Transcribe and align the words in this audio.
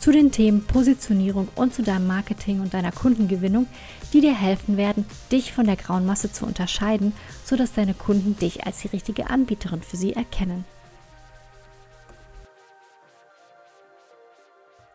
zu 0.00 0.10
den 0.10 0.32
Themen 0.32 0.66
Positionierung 0.66 1.48
und 1.54 1.74
zu 1.74 1.82
deinem 1.82 2.06
Marketing 2.06 2.60
und 2.60 2.72
deiner 2.72 2.90
Kundengewinnung, 2.90 3.66
die 4.12 4.22
dir 4.22 4.34
helfen 4.34 4.76
werden, 4.76 5.04
dich 5.30 5.52
von 5.52 5.66
der 5.66 5.76
grauen 5.76 6.06
Masse 6.06 6.32
zu 6.32 6.46
unterscheiden, 6.46 7.12
sodass 7.44 7.74
deine 7.74 7.94
Kunden 7.94 8.36
dich 8.36 8.66
als 8.66 8.80
die 8.80 8.88
richtige 8.88 9.28
Anbieterin 9.28 9.82
für 9.82 9.98
sie 9.98 10.14
erkennen. 10.14 10.64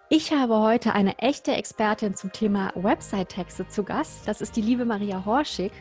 Ich 0.09 0.31
habe 0.31 0.59
heute 0.59 0.93
eine 0.93 1.17
echte 1.19 1.51
Expertin 1.51 2.15
zum 2.15 2.31
Thema 2.31 2.71
Website-Texte 2.75 3.67
zu 3.67 3.83
Gast. 3.83 4.27
Das 4.27 4.41
ist 4.41 4.55
die 4.55 4.61
liebe 4.61 4.85
Maria 4.85 5.23
Horschig. 5.25 5.71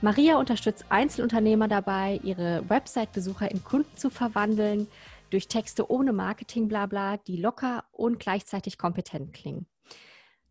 Maria 0.00 0.36
unterstützt 0.36 0.84
Einzelunternehmer 0.90 1.68
dabei, 1.68 2.20
ihre 2.22 2.62
Website-Besucher 2.68 3.50
in 3.50 3.64
Kunden 3.64 3.96
zu 3.96 4.10
verwandeln, 4.10 4.88
durch 5.30 5.48
Texte 5.48 5.90
ohne 5.90 6.12
Marketing, 6.12 6.68
bla 6.68 6.86
bla, 6.86 7.16
die 7.16 7.36
locker 7.36 7.84
und 7.92 8.18
gleichzeitig 8.18 8.78
kompetent 8.78 9.32
klingen. 9.32 9.66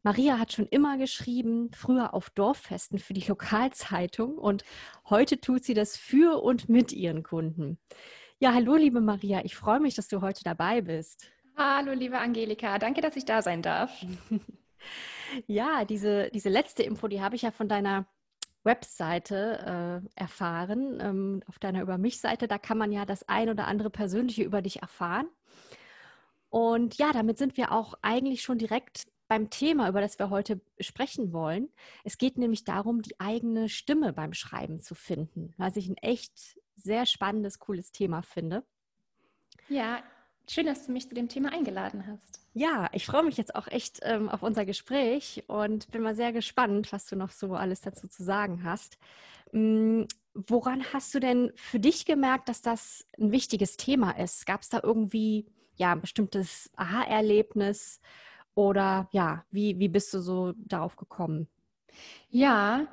Maria 0.03 0.39
hat 0.39 0.53
schon 0.53 0.67
immer 0.67 0.97
geschrieben, 0.97 1.69
früher 1.73 2.14
auf 2.14 2.30
Dorffesten 2.30 3.00
für 3.00 3.14
die 3.14 3.25
Lokalzeitung 3.28 4.38
und 4.38 4.64
heute 5.09 5.42
tut 5.42 5.64
sie 5.64 5.73
das 5.73 5.97
für 5.97 6.42
und 6.42 6.69
mit 6.69 6.94
ihren 6.94 7.23
Kunden. 7.23 7.78
Ja, 8.39 8.53
hallo 8.53 8.75
liebe 8.75 9.02
Maria, 9.02 9.44
ich 9.44 9.56
freue 9.56 9.80
mich, 9.80 9.95
dass 9.95 10.08
du 10.08 10.22
heute 10.22 10.44
dabei 10.44 10.81
bist. 10.81 11.30
Hallo 11.58 11.91
liebe 11.91 12.19
Angelika, 12.19 12.78
danke, 12.78 13.02
dass 13.02 13.16
ich 13.16 13.25
da 13.25 13.41
sein 13.41 13.62
darf. 13.62 14.06
ja, 15.47 15.86
diese, 15.86 16.30
diese 16.34 16.50
letzte 16.50 16.84
Info, 16.84 17.08
die 17.08 17.22
habe 17.22 17.36
ich 17.36 17.41
ja 17.41 17.52
von 17.52 17.67
deiner 17.67 18.06
Webseite 18.68 20.04
äh, 20.16 20.22
erfahren, 20.22 21.00
ähm, 21.02 21.42
auf 21.48 21.58
deiner 21.58 21.82
Über 21.82 21.98
mich-Seite. 21.98 22.48
Da 22.48 22.60
kann 22.60 22.78
man 22.78 22.92
ja 22.92 23.06
das 23.06 23.28
ein 23.28 23.50
oder 23.50 23.66
andere 23.66 23.90
Persönliche 23.90 24.44
über 24.44 24.62
dich 24.62 24.84
erfahren. 24.84 25.28
Und 26.50 27.00
ja, 27.00 27.12
damit 27.12 27.40
sind 27.40 27.58
wir 27.58 27.72
auch 27.72 27.96
eigentlich 28.04 28.44
schon 28.44 28.59
direkt 28.59 29.08
beim 29.28 29.50
Thema, 29.50 29.90
über 29.90 30.02
das 30.02 30.20
wir 30.20 30.30
heute 30.30 30.62
sprechen 30.80 31.34
wollen. 31.34 31.70
Es 32.04 32.18
geht 32.18 32.38
nämlich 32.38 32.64
darum, 32.64 33.02
die 33.02 33.20
eigene 33.20 33.70
Stimme 33.70 34.14
beim 34.14 34.34
Schreiben 34.34 34.80
zu 34.81 34.96
finden, 34.96 35.54
was 35.58 35.76
ich 35.76 35.90
ein 35.90 35.98
echt 35.98 36.59
sehr 36.76 37.06
spannendes, 37.06 37.59
cooles 37.59 37.92
Thema 37.92 38.22
finde. 38.22 38.64
Ja, 39.68 40.02
Schön, 40.50 40.66
dass 40.66 40.86
du 40.86 40.94
mich 40.94 41.09
zu 41.09 41.16
dem 41.16 41.28
Thema 41.28 41.52
eingeladen 41.52 42.08
hast. 42.08 42.40
Ja, 42.53 42.90
ich 42.94 43.06
freue 43.06 43.23
mich 43.23 43.38
jetzt 43.38 43.53
auch 43.53 43.67
echt 43.67 44.00
ähm, 44.03 44.30
auf 44.30 44.44
unser 44.44 44.66
Gespräch 44.66 45.44
und 45.48 45.92
bin 45.92 46.02
mal 46.02 46.16
sehr 46.16 46.31
gespannt, 46.31 46.92
was 46.92 47.06
du 47.06 47.16
noch 47.16 47.31
so 47.31 47.53
alles 47.53 47.81
dazu 47.81 48.08
zu 48.08 48.23
sagen 48.23 48.64
hast. 48.64 48.98
Ähm, 49.53 50.08
woran 50.34 50.84
hast 50.94 51.14
du 51.14 51.20
denn 51.20 51.52
für 51.56 51.80
dich 51.80 52.06
gemerkt, 52.06 52.48
dass 52.50 52.62
das 52.62 53.06
ein 53.20 53.31
wichtiges 53.31 53.75
Thema 53.75 54.12
ist? 54.12 54.45
Gab 54.45 54.62
es 54.62 54.70
da 54.70 54.80
irgendwie 54.81 55.45
ja 55.75 55.92
ein 55.92 56.02
bestimmtes 56.02 56.72
Aha-Erlebnis 56.78 58.00
oder 58.56 59.09
ja, 59.12 59.44
wie, 59.52 59.78
wie 59.80 59.90
bist 59.90 60.14
du 60.14 60.20
so 60.20 60.53
darauf 60.58 60.95
gekommen? 60.95 61.47
Ja, 62.29 62.88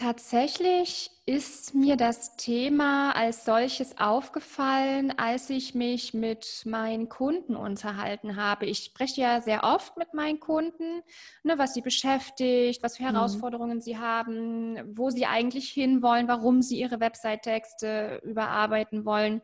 Tatsächlich 0.00 1.10
ist 1.26 1.74
mir 1.74 1.94
das 1.96 2.34
Thema 2.36 3.12
als 3.12 3.44
solches 3.44 3.98
aufgefallen, 3.98 5.12
als 5.18 5.50
ich 5.50 5.74
mich 5.74 6.14
mit 6.14 6.62
meinen 6.64 7.10
Kunden 7.10 7.54
unterhalten 7.54 8.36
habe. 8.36 8.64
Ich 8.64 8.78
spreche 8.78 9.20
ja 9.20 9.42
sehr 9.42 9.62
oft 9.62 9.98
mit 9.98 10.14
meinen 10.14 10.40
Kunden, 10.40 11.02
ne, 11.42 11.58
was 11.58 11.74
sie 11.74 11.82
beschäftigt, 11.82 12.82
was 12.82 12.96
für 12.96 13.02
mhm. 13.02 13.08
Herausforderungen 13.08 13.76
mhm. 13.76 13.80
sie 13.82 13.98
haben, 13.98 14.96
wo 14.96 15.10
sie 15.10 15.26
eigentlich 15.26 15.68
hinwollen, 15.68 16.28
warum 16.28 16.62
sie 16.62 16.80
ihre 16.80 16.98
Website-Texte 16.98 18.22
überarbeiten 18.24 19.04
wollen. 19.04 19.42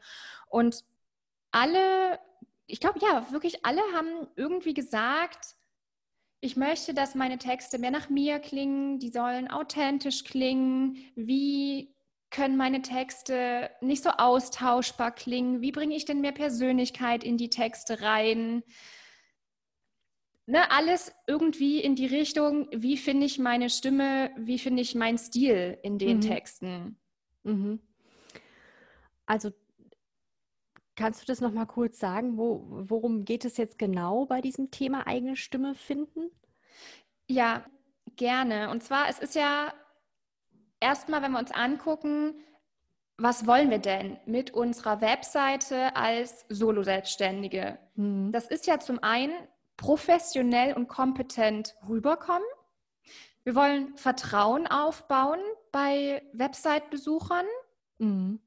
Und 0.48 0.84
alle, 1.50 2.18
ich 2.66 2.80
glaube, 2.80 3.00
ja, 3.02 3.30
wirklich 3.30 3.66
alle 3.66 3.82
haben 3.94 4.26
irgendwie 4.36 4.72
gesagt, 4.72 5.55
ich 6.40 6.56
möchte, 6.56 6.94
dass 6.94 7.14
meine 7.14 7.38
Texte 7.38 7.78
mehr 7.78 7.90
nach 7.90 8.08
mir 8.08 8.38
klingen, 8.38 8.98
die 8.98 9.08
sollen 9.10 9.48
authentisch 9.48 10.24
klingen. 10.24 10.96
Wie 11.14 11.94
können 12.30 12.56
meine 12.56 12.82
Texte 12.82 13.70
nicht 13.80 14.02
so 14.02 14.10
austauschbar 14.10 15.12
klingen? 15.12 15.60
Wie 15.60 15.72
bringe 15.72 15.96
ich 15.96 16.04
denn 16.04 16.20
mehr 16.20 16.32
Persönlichkeit 16.32 17.24
in 17.24 17.38
die 17.38 17.50
Texte 17.50 18.02
rein? 18.02 18.62
Ne, 20.48 20.70
alles 20.70 21.12
irgendwie 21.26 21.80
in 21.80 21.96
die 21.96 22.06
Richtung, 22.06 22.68
wie 22.70 22.96
finde 22.96 23.26
ich 23.26 23.38
meine 23.38 23.68
Stimme, 23.68 24.30
wie 24.36 24.58
finde 24.58 24.82
ich 24.82 24.94
meinen 24.94 25.18
Stil 25.18 25.78
in 25.82 25.98
den 25.98 26.18
mhm. 26.18 26.20
Texten. 26.20 27.00
Mhm. 27.42 27.80
Also 29.24 29.50
Kannst 30.96 31.22
du 31.22 31.26
das 31.26 31.42
noch 31.42 31.52
mal 31.52 31.66
kurz 31.66 31.98
sagen? 31.98 32.38
Wo, 32.38 32.64
worum 32.68 33.24
geht 33.24 33.44
es 33.44 33.58
jetzt 33.58 33.78
genau 33.78 34.24
bei 34.24 34.40
diesem 34.40 34.70
Thema 34.70 35.06
eigene 35.06 35.36
Stimme 35.36 35.74
finden? 35.74 36.30
Ja, 37.28 37.64
gerne. 38.16 38.70
Und 38.70 38.82
zwar, 38.82 39.08
es 39.08 39.18
ist 39.18 39.34
ja 39.34 39.72
erstmal, 40.80 41.22
wenn 41.22 41.32
wir 41.32 41.38
uns 41.38 41.52
angucken, 41.52 42.34
was 43.18 43.46
wollen 43.46 43.70
wir 43.70 43.78
denn 43.78 44.18
mit 44.26 44.52
unserer 44.52 45.00
Webseite 45.00 45.96
als 45.96 46.46
Solo-Selbstständige? 46.48 47.78
Mhm. 47.94 48.32
Das 48.32 48.46
ist 48.46 48.66
ja 48.66 48.78
zum 48.78 49.02
einen 49.02 49.34
professionell 49.76 50.74
und 50.74 50.88
kompetent 50.88 51.76
rüberkommen. 51.88 52.46
Wir 53.44 53.54
wollen 53.54 53.96
Vertrauen 53.96 54.66
aufbauen 54.66 55.40
bei 55.72 56.22
Website-Besuchern. 56.32 57.46
Mhm. 57.98 58.40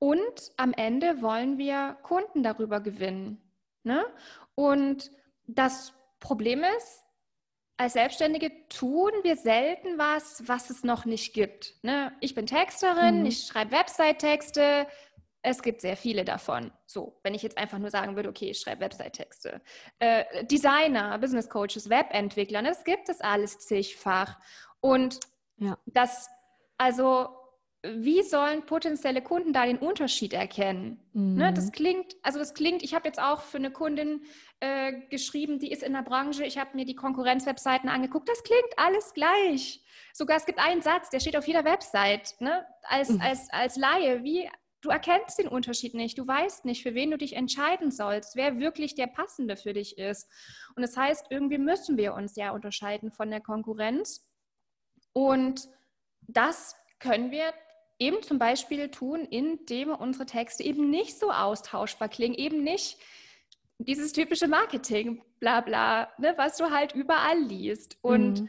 Und 0.00 0.50
am 0.56 0.72
Ende 0.72 1.20
wollen 1.20 1.58
wir 1.58 1.98
Kunden 2.02 2.42
darüber 2.42 2.80
gewinnen. 2.80 3.38
Ne? 3.84 4.04
Und 4.54 5.10
das 5.46 5.92
Problem 6.20 6.64
ist, 6.64 7.04
als 7.76 7.92
Selbstständige 7.92 8.50
tun 8.68 9.10
wir 9.22 9.36
selten 9.36 9.98
was, 9.98 10.42
was 10.46 10.70
es 10.70 10.84
noch 10.84 11.04
nicht 11.04 11.34
gibt. 11.34 11.74
Ne? 11.82 12.12
Ich 12.20 12.34
bin 12.34 12.46
Texterin, 12.46 13.20
mhm. 13.20 13.26
ich 13.26 13.46
schreibe 13.46 13.72
Website-Texte. 13.72 14.86
Es 15.42 15.62
gibt 15.62 15.82
sehr 15.82 15.96
viele 15.96 16.24
davon. 16.24 16.72
So, 16.86 17.18
wenn 17.22 17.34
ich 17.34 17.42
jetzt 17.42 17.58
einfach 17.58 17.78
nur 17.78 17.90
sagen 17.90 18.16
würde, 18.16 18.30
okay, 18.30 18.50
ich 18.50 18.58
schreibe 18.58 18.82
Website-Texte. 18.82 19.60
Äh, 19.98 20.44
Designer, 20.46 21.18
Business 21.18 21.48
Coaches, 21.48 21.88
Webentwickler, 21.88 22.62
ne? 22.62 22.68
das 22.70 22.84
gibt 22.84 23.10
es 23.10 23.20
alles 23.20 23.58
zigfach. 23.58 24.38
Und 24.80 25.20
ja. 25.56 25.78
das, 25.86 26.28
also 26.78 27.39
wie 27.82 28.22
sollen 28.22 28.66
potenzielle 28.66 29.22
Kunden 29.22 29.52
da 29.52 29.64
den 29.64 29.78
Unterschied 29.78 30.34
erkennen? 30.34 31.00
Mhm. 31.12 31.36
Ne, 31.36 31.52
das 31.52 31.72
klingt, 31.72 32.14
also 32.22 32.38
das 32.38 32.52
klingt, 32.52 32.82
ich 32.82 32.94
habe 32.94 33.08
jetzt 33.08 33.20
auch 33.20 33.40
für 33.40 33.56
eine 33.56 33.70
Kundin 33.70 34.22
äh, 34.60 34.92
geschrieben, 35.08 35.58
die 35.58 35.72
ist 35.72 35.82
in 35.82 35.94
der 35.94 36.02
Branche, 36.02 36.44
ich 36.44 36.58
habe 36.58 36.76
mir 36.76 36.84
die 36.84 36.94
Konkurrenzwebseiten 36.94 37.88
angeguckt, 37.88 38.28
das 38.28 38.42
klingt 38.42 38.78
alles 38.78 39.14
gleich. 39.14 39.82
Sogar 40.12 40.36
es 40.36 40.44
gibt 40.44 40.58
einen 40.58 40.82
Satz, 40.82 41.08
der 41.08 41.20
steht 41.20 41.36
auf 41.36 41.46
jeder 41.46 41.64
Website, 41.64 42.34
ne? 42.40 42.66
als, 42.82 43.08
mhm. 43.08 43.20
als, 43.22 43.48
als 43.50 43.76
Laie, 43.76 44.22
wie 44.24 44.48
du 44.82 44.90
erkennst 44.90 45.38
den 45.38 45.48
Unterschied 45.48 45.94
nicht, 45.94 46.18
du 46.18 46.26
weißt 46.26 46.66
nicht, 46.66 46.82
für 46.82 46.94
wen 46.94 47.10
du 47.10 47.18
dich 47.18 47.34
entscheiden 47.34 47.90
sollst, 47.90 48.36
wer 48.36 48.58
wirklich 48.58 48.94
der 48.94 49.06
passende 49.06 49.56
für 49.56 49.72
dich 49.72 49.96
ist. 49.96 50.28
Und 50.74 50.82
das 50.82 50.96
heißt, 50.96 51.26
irgendwie 51.30 51.58
müssen 51.58 51.96
wir 51.96 52.14
uns 52.14 52.36
ja 52.36 52.50
unterscheiden 52.50 53.10
von 53.10 53.30
der 53.30 53.40
Konkurrenz. 53.40 54.26
Und 55.12 55.68
das 56.22 56.76
können 56.98 57.30
wir 57.30 57.52
eben 58.00 58.22
zum 58.22 58.38
Beispiel 58.38 58.88
tun, 58.88 59.26
indem 59.30 59.90
unsere 59.90 60.26
Texte 60.26 60.64
eben 60.64 60.90
nicht 60.90 61.18
so 61.18 61.30
austauschbar 61.30 62.08
klingen, 62.08 62.34
eben 62.34 62.64
nicht 62.64 62.98
dieses 63.78 64.12
typische 64.12 64.48
Marketing, 64.48 65.22
bla 65.38 65.60
bla, 65.60 66.12
ne, 66.18 66.34
was 66.36 66.56
du 66.56 66.70
halt 66.70 66.94
überall 66.94 67.38
liest. 67.38 67.98
Und 68.02 68.42
mhm. 68.42 68.48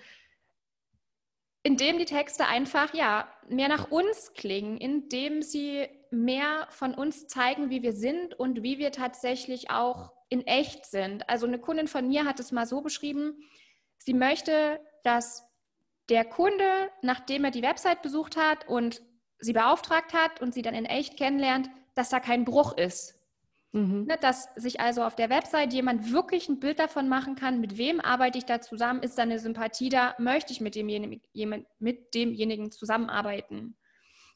indem 1.63 1.97
die 1.99 2.05
Texte 2.05 2.47
einfach 2.47 2.93
ja 2.93 3.31
mehr 3.47 3.67
nach 3.67 3.91
uns 3.91 4.33
klingen, 4.33 4.77
indem 4.77 5.41
sie 5.41 5.87
mehr 6.11 6.67
von 6.69 6.93
uns 6.93 7.27
zeigen, 7.27 7.69
wie 7.69 7.83
wir 7.83 7.93
sind 7.93 8.33
und 8.33 8.63
wie 8.63 8.79
wir 8.79 8.91
tatsächlich 8.91 9.69
auch 9.69 10.11
in 10.29 10.47
echt 10.47 10.85
sind. 10.85 11.29
Also 11.29 11.45
eine 11.45 11.59
Kundin 11.59 11.87
von 11.87 12.07
mir 12.07 12.25
hat 12.25 12.39
es 12.39 12.51
mal 12.51 12.65
so 12.65 12.81
beschrieben, 12.81 13.43
sie 13.97 14.13
möchte, 14.13 14.79
dass 15.03 15.45
der 16.09 16.25
Kunde, 16.25 16.89
nachdem 17.01 17.45
er 17.45 17.51
die 17.51 17.61
Website 17.61 18.01
besucht 18.01 18.35
hat 18.35 18.67
und 18.67 19.01
sie 19.41 19.53
beauftragt 19.53 20.13
hat 20.13 20.41
und 20.41 20.53
sie 20.53 20.61
dann 20.61 20.75
in 20.75 20.85
echt 20.85 21.17
kennenlernt, 21.17 21.69
dass 21.95 22.09
da 22.09 22.19
kein 22.19 22.45
Bruch 22.45 22.77
ist. 22.77 23.17
Mhm. 23.73 24.05
Ne, 24.05 24.17
dass 24.19 24.49
sich 24.55 24.81
also 24.81 25.03
auf 25.03 25.15
der 25.15 25.29
Website 25.29 25.71
jemand 25.71 26.11
wirklich 26.11 26.49
ein 26.49 26.59
Bild 26.59 26.79
davon 26.79 27.07
machen 27.07 27.35
kann, 27.35 27.61
mit 27.61 27.77
wem 27.77 28.01
arbeite 28.01 28.37
ich 28.37 28.45
da 28.45 28.59
zusammen, 28.59 29.01
ist 29.01 29.17
da 29.17 29.23
eine 29.23 29.39
Sympathie 29.39 29.87
da, 29.87 30.13
möchte 30.17 30.51
ich 30.51 30.59
mit 30.59 30.75
demjenigen, 30.75 31.21
mit 31.79 32.13
demjenigen 32.13 32.71
zusammenarbeiten. 32.71 33.77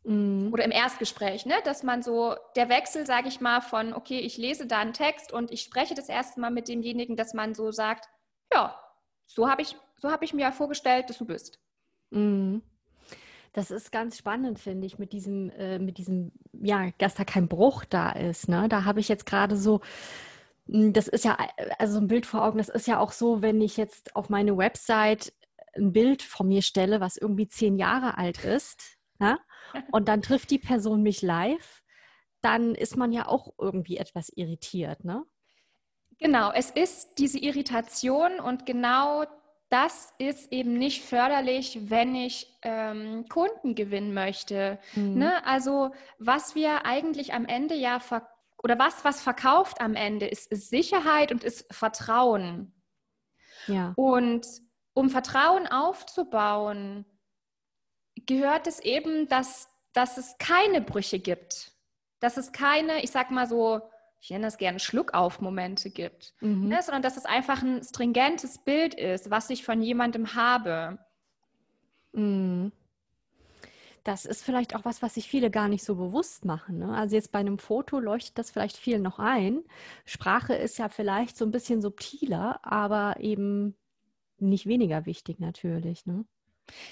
Mhm. 0.06 0.54
Oder 0.54 0.63
im 0.63 0.72
Erstgespräch, 0.72 1.46
ne? 1.46 1.56
dass 1.66 1.84
man 1.84 2.01
so, 2.01 2.36
der 2.56 2.69
Wechsel, 2.69 3.06
sage 3.06 3.28
ich 3.28 3.42
mal, 3.42 3.60
von, 3.60 3.94
okay, 3.94 4.19
ich 4.19 4.38
lese 4.38 4.68
da 4.68 4.80
einen 4.80 4.94
Text 4.94 5.34
und 5.34 5.51
ich 5.51 5.62
spreche 5.62 5.96
das 5.96 6.08
erste 6.08 6.40
Mal 6.40 6.51
mit 6.51 6.69
demjenigen, 6.69 7.18
dass 7.18 7.34
man 7.34 7.54
so 7.56 7.72
sagt, 7.72 8.08
ja, 8.54 8.80
so 9.25 9.50
habe 9.50 9.63
ich, 9.63 9.75
so 9.98 10.12
hab 10.12 10.22
ich 10.22 10.34
mir 10.34 10.51
vorgestellt, 10.54 11.10
dass 11.10 11.18
du 11.18 11.25
bist. 11.25 11.60
Mhm. 12.12 12.62
Das 13.56 13.72
ist 13.72 13.94
ganz 13.94 14.18
spannend, 14.18 14.60
finde 14.60 14.86
ich, 14.86 15.00
mit 15.00 15.13
diesem, 15.13 15.50
äh, 15.52 15.80
mit 15.80 15.98
diesem, 15.98 16.34
ja, 16.52 16.90
dass 16.98 17.16
da 17.16 17.24
kein 17.24 17.48
Bruch 17.48 17.86
da 17.86 18.12
ist. 18.12 18.50
Ne? 18.50 18.68
Da 18.68 18.84
habe 18.84 19.00
ich 19.00 19.07
jetzt 19.07 19.25
gerade 19.25 19.56
so, 19.56 19.80
hm, 20.68 20.92
das 20.92 21.07
ist 21.07 21.24
ja, 21.24 21.38
also 21.80 22.00
ein 22.00 22.10
Bild 22.10 22.25
vor 22.25 22.44
Augen, 22.44 22.57
das 22.57 22.68
ist 22.68 22.86
ja 22.86 23.00
auch 23.00 23.13
so, 23.13 23.42
wenn 23.42 23.62
ich 23.62 23.78
jetzt 23.78 24.13
auf 24.13 24.28
meine 24.28 24.57
Website 24.57 25.34
ein 25.74 25.94
Bild 25.94 26.22
von 26.22 26.50
mir 26.50 26.62
stelle, 26.62 27.00
was 27.00 27.16
irgendwie 27.16 27.48
zehn 27.48 27.78
Jahre 27.78 28.18
alt 28.18 28.44
ist, 28.44 28.98
ne? 29.19 29.40
und 29.94 30.10
dann 30.10 30.22
trifft 30.22 30.51
die 30.51 30.60
Person 30.60 31.01
mich 31.01 31.22
live, 31.22 31.81
dann 32.42 32.75
ist 32.75 32.98
man 32.98 33.13
ja 33.13 33.25
auch 33.25 33.54
irgendwie 33.58 33.96
etwas 33.96 34.28
irritiert, 34.36 35.06
ne? 35.06 35.24
Genau, 36.19 36.51
es 36.51 36.72
ist 36.72 37.19
diese 37.19 37.40
Irritation 37.40 38.42
und 38.42 38.66
genau 38.66 39.24
das 39.69 40.13
ist 40.19 40.51
eben 40.51 40.77
nicht 40.77 41.03
förderlich, 41.03 41.89
wenn 41.89 42.15
ich 42.15 42.56
ähm, 42.62 43.25
Kunden 43.29 43.75
gewinnen 43.75 44.13
möchte. 44.13 44.79
Mhm. 44.94 45.17
Ne? 45.17 45.45
Also 45.45 45.91
was 46.19 46.56
wir 46.56 46.85
eigentlich 46.85 47.33
am 47.33 47.45
Ende 47.45 47.75
ja 47.75 48.00
oder 48.63 48.79
was, 48.79 49.03
was 49.03 49.21
verkauft 49.21 49.81
am 49.81 49.95
Ende, 49.95 50.27
ist, 50.27 50.51
ist 50.51 50.69
Sicherheit 50.69 51.31
und 51.31 51.44
ist 51.44 51.65
Vertrauen. 51.73 52.73
Ja. 53.67 53.94
Und 53.95 54.45
um 54.94 55.09
Vertrauen 55.09 55.67
aufzubauen, 55.67 57.06
gehört 58.25 58.67
es 58.67 58.79
eben, 58.79 59.27
dass, 59.27 59.67
dass 59.94 60.17
es 60.17 60.38
keine 60.38 60.81
Brüche 60.81 61.19
gibt. 61.19 61.73
Dass 62.19 62.38
es 62.38 62.51
keine, 62.51 63.03
ich 63.03 63.12
sag 63.12 63.29
mal 63.29 63.47
so, 63.47 63.81
ich 64.25 64.31
nenne 64.31 64.48
das 64.48 64.57
gerne 64.57 64.80
Schluckauf-Momente 64.80 65.92
gibt, 65.92 66.33
mhm. 66.42 66.68
ne, 66.68 66.81
sondern 66.81 67.04
dass 67.04 67.16
es 67.16 67.25
einfach 67.25 67.62
ein 67.62 67.83
stringentes 67.83 68.57
Bild 68.57 68.95
ist, 68.95 69.30
was 69.30 69.51
ich 69.51 69.63
von 69.63 69.83
jemandem 69.83 70.33
habe. 70.33 70.98
Mhm. 72.12 72.72
Das 74.04 74.25
ist 74.25 74.44
vielleicht 74.44 74.75
auch 74.75 74.83
was, 74.83 75.04
was 75.04 75.13
sich 75.13 75.27
viele 75.27 75.51
gar 75.51 75.68
nicht 75.68 75.83
so 75.83 75.94
bewusst 75.94 76.44
machen. 76.44 76.80
Ne? 76.80 76.98
Also 76.98 77.16
jetzt 77.16 77.31
bei 77.31 77.38
einem 77.38 77.60
Foto 77.60 78.00
leuchtet 78.00 78.39
das 78.39 78.50
vielleicht 78.50 78.77
viel 78.77 78.98
noch 78.98 79.19
ein. 79.19 79.63
Sprache 80.06 80.56
ist 80.56 80.80
ja 80.80 80.89
vielleicht 80.89 81.38
so 81.38 81.45
ein 81.45 81.51
bisschen 81.51 81.83
subtiler, 81.83 82.60
aber 82.63 83.18
eben 83.19 83.75
nicht 84.39 84.66
weniger 84.66 85.06
wichtig 85.06 85.39
natürlich. 85.39 86.07
Ne? 86.07 86.25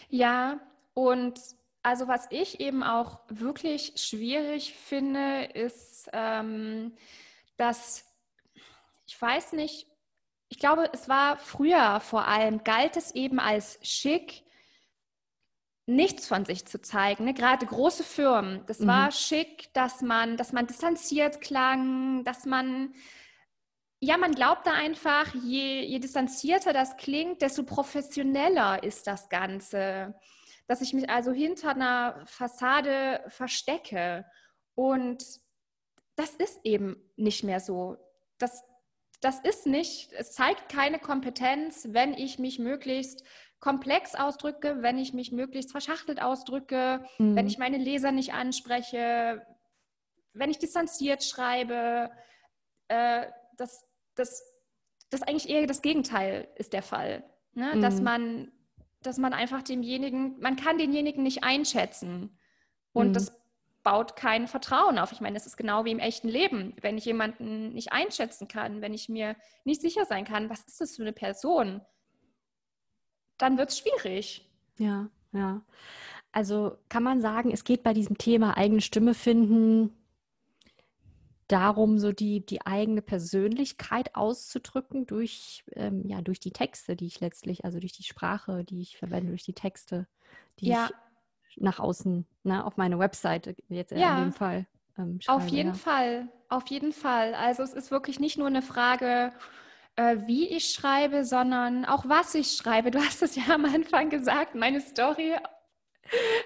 Ja, 0.08 0.60
und 0.94 1.40
also 1.84 2.08
was 2.08 2.28
ich 2.30 2.62
eben 2.62 2.82
auch 2.82 3.20
wirklich 3.28 3.94
schwierig 3.98 4.74
finde, 4.74 5.44
ist, 5.54 6.10
ähm, 6.14 6.96
dass, 7.58 8.06
ich 9.06 9.22
weiß 9.22 9.54
nicht, 9.54 9.88
ich 10.48 10.60
glaube, 10.60 10.90
es 10.94 11.10
war 11.10 11.38
früher 11.38 12.00
vor 12.00 12.28
allem, 12.28 12.64
galt 12.64 12.96
es 12.96 13.14
eben 13.14 13.40
als 13.40 13.80
schick, 13.82 14.44
nichts 15.86 16.26
von 16.26 16.46
sich 16.46 16.66
zu 16.66 16.82
zeigen. 16.82 17.26
Ne? 17.26 17.34
Gerade 17.34 17.66
große 17.66 18.06
Firmen, 18.06 18.66
das 18.68 18.80
mhm. 18.80 18.88
war 18.88 19.12
schick, 19.12 19.74
dass 19.74 20.02
man, 20.02 20.38
dass 20.38 20.54
man 20.54 20.66
distanziert 20.66 21.42
klang, 21.42 22.24
dass 22.24 22.46
man, 22.46 22.94
ja, 24.00 24.18
man 24.18 24.32
glaubte 24.34 24.72
einfach, 24.72 25.34
je, 25.36 25.82
je 25.82 26.00
distanzierter 26.00 26.72
das 26.72 26.96
klingt, 26.96 27.42
desto 27.42 27.64
professioneller 27.64 28.84
ist 28.84 29.08
das 29.08 29.28
Ganze 29.28 30.16
dass 30.68 30.82
ich 30.82 30.94
mich 30.94 31.10
also 31.10 31.32
hinter 31.32 31.72
einer 31.72 32.24
Fassade 32.26 33.24
verstecke. 33.28 34.26
Und 34.76 35.24
das 36.16 36.36
ist 36.36 36.60
eben 36.64 36.98
nicht 37.16 37.44
mehr 37.44 37.60
so. 37.60 37.98
Das, 38.38 38.64
das 39.22 39.40
ist 39.40 39.66
nicht, 39.66 40.12
es 40.14 40.32
zeigt 40.32 40.70
keine 40.70 41.00
Kompetenz, 41.00 41.88
wenn 41.90 42.14
ich 42.14 42.40
mich 42.40 42.60
möglichst 42.60 43.24
komplex 43.60 44.14
ausdrücke, 44.16 44.82
wenn 44.82 44.98
ich 44.98 45.14
mich 45.14 45.32
möglichst 45.32 45.72
verschachtelt 45.72 46.22
ausdrücke, 46.22 47.06
mhm. 47.18 47.36
wenn 47.36 47.48
ich 47.48 47.58
meine 47.58 47.78
Leser 47.78 48.12
nicht 48.12 48.34
anspreche, 48.34 49.46
wenn 50.34 50.50
ich 50.50 50.60
distanziert 50.60 51.24
schreibe. 51.24 52.12
Äh, 52.90 53.28
das, 53.56 53.86
das, 54.16 54.44
das 55.10 55.22
eigentlich 55.22 55.50
eher 55.50 55.66
das 55.66 55.82
Gegenteil 55.82 56.50
ist 56.56 56.74
der 56.74 56.84
Fall. 56.84 57.24
Ne? 57.54 57.76
Mhm. 57.76 57.82
Dass 57.82 58.02
man 58.02 58.52
dass 59.04 59.18
man 59.18 59.34
einfach 59.34 59.62
demjenigen, 59.62 60.40
man 60.40 60.56
kann 60.56 60.78
denjenigen 60.78 61.24
nicht 61.24 61.44
einschätzen. 61.44 62.38
Und 62.92 63.10
mhm. 63.10 63.14
das 63.14 63.34
baut 63.84 64.16
kein 64.16 64.48
Vertrauen 64.48 64.98
auf. 64.98 65.12
Ich 65.12 65.22
meine, 65.22 65.38
es 65.38 65.46
ist 65.46 65.58
genau 65.58 65.86
wie 65.86 65.92
im 65.92 66.00
echten 66.00 66.30
Leben. 66.30 66.74
Wenn 66.82 66.98
ich 66.98 67.06
jemanden 67.06 67.74
nicht 67.74 67.92
einschätzen 67.92 68.48
kann, 68.48 68.82
wenn 68.82 68.94
ich 68.94 69.10
mir 69.10 69.36
nicht 69.66 69.82
sicher 69.82 70.06
sein 70.06 70.26
kann, 70.26 70.50
was 70.50 70.64
ist 70.64 70.80
das 70.80 70.96
für 70.96 71.04
eine 71.04 71.14
Person, 71.14 71.82
dann 73.38 73.58
wird 73.58 73.70
es 73.70 73.80
schwierig. 73.80 74.50
Ja, 74.78 75.10
ja. 75.34 75.62
Also 76.32 76.78
kann 76.90 77.04
man 77.04 77.22
sagen, 77.22 77.52
es 77.52 77.64
geht 77.64 77.84
bei 77.84 77.94
diesem 77.94 78.18
Thema 78.18 78.58
eigene 78.58 78.82
Stimme 78.82 79.14
finden 79.14 79.96
darum, 81.48 81.98
so 82.00 82.12
die, 82.12 82.46
die 82.46 82.66
eigene 82.66 83.02
Persönlichkeit 83.02 84.16
auszudrücken 84.16 85.06
durch, 85.06 85.64
ähm, 85.76 86.08
ja, 86.08 86.22
durch 86.22 86.40
die 86.40 86.52
Texte, 86.52 86.96
die 86.96 87.08
ich 87.08 87.20
letztlich, 87.20 87.66
also 87.66 87.80
durch 87.80 87.94
die 87.94 88.04
Sprache, 88.04 88.64
die 88.64 88.82
ich 88.82 88.98
verwende, 88.98 89.30
durch 89.30 89.44
die 89.44 89.54
Texte, 89.54 90.08
die 90.60 90.68
ja. 90.68 90.90
ich 91.48 91.62
nach 91.62 91.80
außen, 91.80 92.26
ne, 92.44 92.66
auf 92.66 92.78
meine 92.78 92.98
Webseite 93.00 93.56
jetzt 93.70 93.92
ja. 93.92 94.18
in 94.18 94.26
dem 94.26 94.34
Fall. 94.34 94.68
Ähm, 94.98 95.20
schreibe, 95.22 95.44
auf 95.44 95.48
jeden 95.48 95.70
ja. 95.70 95.76
Fall, 95.76 96.28
auf 96.50 96.68
jeden 96.68 96.94
Fall. 96.94 97.34
Also 97.36 97.64
es 97.64 97.74
ist 97.74 97.92
wirklich 97.92 98.20
nicht 98.20 98.38
nur 98.38 98.48
eine 98.48 98.62
Frage, 98.62 99.34
äh, 99.96 100.18
wie 100.26 100.48
ich 100.48 100.72
schreibe, 100.72 101.26
sondern 101.26 101.86
auch 101.86 102.08
was 102.08 102.36
ich 102.36 102.54
schreibe. 102.54 102.92
Du 102.92 103.00
hast 103.00 103.22
es 103.22 103.36
ja 103.36 103.54
am 103.54 103.66
Anfang 103.66 104.10
gesagt, 104.10 104.56
meine 104.56 104.82
Story 104.82 105.36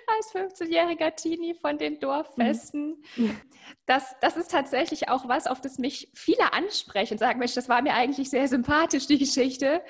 als 0.08 0.34
15-jähriger 0.34 1.16
Teenie 1.16 1.54
von 1.54 1.78
den 1.78 2.00
Dorffesten. 2.00 3.04
Mhm. 3.16 3.40
Das, 3.86 4.16
das 4.22 4.38
ist 4.38 4.52
tatsächlich 4.52 5.10
auch 5.10 5.28
was, 5.28 5.48
auf 5.48 5.62
das 5.62 5.78
mich 5.78 6.10
viele 6.14 6.54
ansprechen 6.54 7.14
und 7.14 7.20
sagen, 7.20 7.40
Mensch, 7.40 7.54
das 7.54 7.68
war 7.68 7.82
mir 7.82 7.94
eigentlich 7.94 8.30
sehr 8.30 8.48
sympathisch, 8.48 9.08
die 9.08 9.18
Geschichte. 9.18 9.82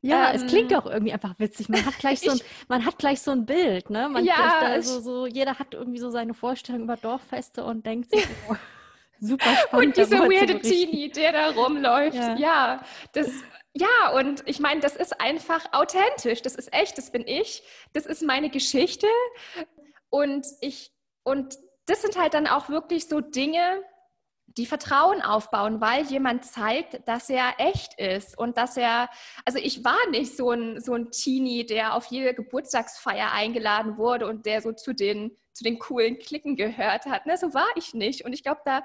Ja, 0.00 0.30
ähm, 0.30 0.36
es 0.36 0.46
klingt 0.46 0.74
auch 0.74 0.86
irgendwie 0.86 1.12
einfach 1.12 1.38
witzig. 1.38 1.68
Man 1.68 1.84
hat 1.84 1.98
gleich 1.98 2.20
so 2.20 2.32
ein, 2.32 2.40
man 2.68 2.84
hat 2.84 2.98
gleich 2.98 3.20
so 3.20 3.30
ein 3.30 3.46
Bild, 3.46 3.90
ne? 3.90 4.08
Man 4.08 4.24
ja, 4.24 4.58
also 4.60 5.00
so, 5.00 5.26
jeder 5.26 5.58
hat 5.58 5.74
irgendwie 5.74 5.98
so 5.98 6.10
seine 6.10 6.34
Vorstellung 6.34 6.82
über 6.82 6.96
Dorffeste 6.96 7.64
und 7.64 7.86
denkt 7.86 8.10
sich, 8.10 8.26
oh, 8.50 8.54
super 9.20 9.54
spannend. 9.56 9.86
Und 9.86 9.96
dieser 9.96 10.18
weirde 10.20 10.60
Teenie, 10.60 11.10
der 11.10 11.32
da 11.32 11.50
rumläuft. 11.50 12.16
Ja, 12.16 12.36
ja 12.36 12.84
das 13.12 13.30
ja, 13.74 14.10
und 14.14 14.42
ich 14.46 14.60
meine, 14.60 14.80
das 14.80 14.96
ist 14.96 15.20
einfach 15.20 15.72
authentisch. 15.72 16.42
Das 16.42 16.54
ist 16.56 16.72
echt, 16.74 16.98
das 16.98 17.10
bin 17.10 17.26
ich. 17.26 17.62
Das 17.94 18.04
ist 18.04 18.22
meine 18.22 18.50
Geschichte. 18.50 19.06
Und 20.10 20.46
ich, 20.60 20.92
und 21.22 21.56
das 21.86 22.02
sind 22.02 22.18
halt 22.18 22.34
dann 22.34 22.46
auch 22.46 22.68
wirklich 22.68 23.08
so 23.08 23.20
Dinge, 23.20 23.82
die 24.46 24.66
Vertrauen 24.66 25.22
aufbauen, 25.22 25.80
weil 25.80 26.04
jemand 26.04 26.44
zeigt, 26.44 27.08
dass 27.08 27.30
er 27.30 27.54
echt 27.58 27.98
ist 27.98 28.36
und 28.36 28.58
dass 28.58 28.76
er, 28.76 29.08
also 29.46 29.58
ich 29.58 29.82
war 29.82 29.96
nicht 30.10 30.36
so 30.36 30.50
ein, 30.50 30.80
so 30.80 30.92
ein 30.92 31.10
Teenie, 31.10 31.64
der 31.64 31.94
auf 31.94 32.06
jede 32.06 32.34
Geburtstagsfeier 32.34 33.32
eingeladen 33.32 33.96
wurde 33.96 34.26
und 34.26 34.44
der 34.44 34.60
so 34.60 34.72
zu 34.72 34.92
den, 34.92 35.34
zu 35.54 35.64
den 35.64 35.78
coolen 35.78 36.18
Klicken 36.18 36.56
gehört 36.56 37.06
hat. 37.06 37.24
Ne, 37.24 37.38
so 37.38 37.54
war 37.54 37.68
ich 37.76 37.94
nicht. 37.94 38.26
Und 38.26 38.34
ich 38.34 38.42
glaube, 38.42 38.60
da 38.66 38.82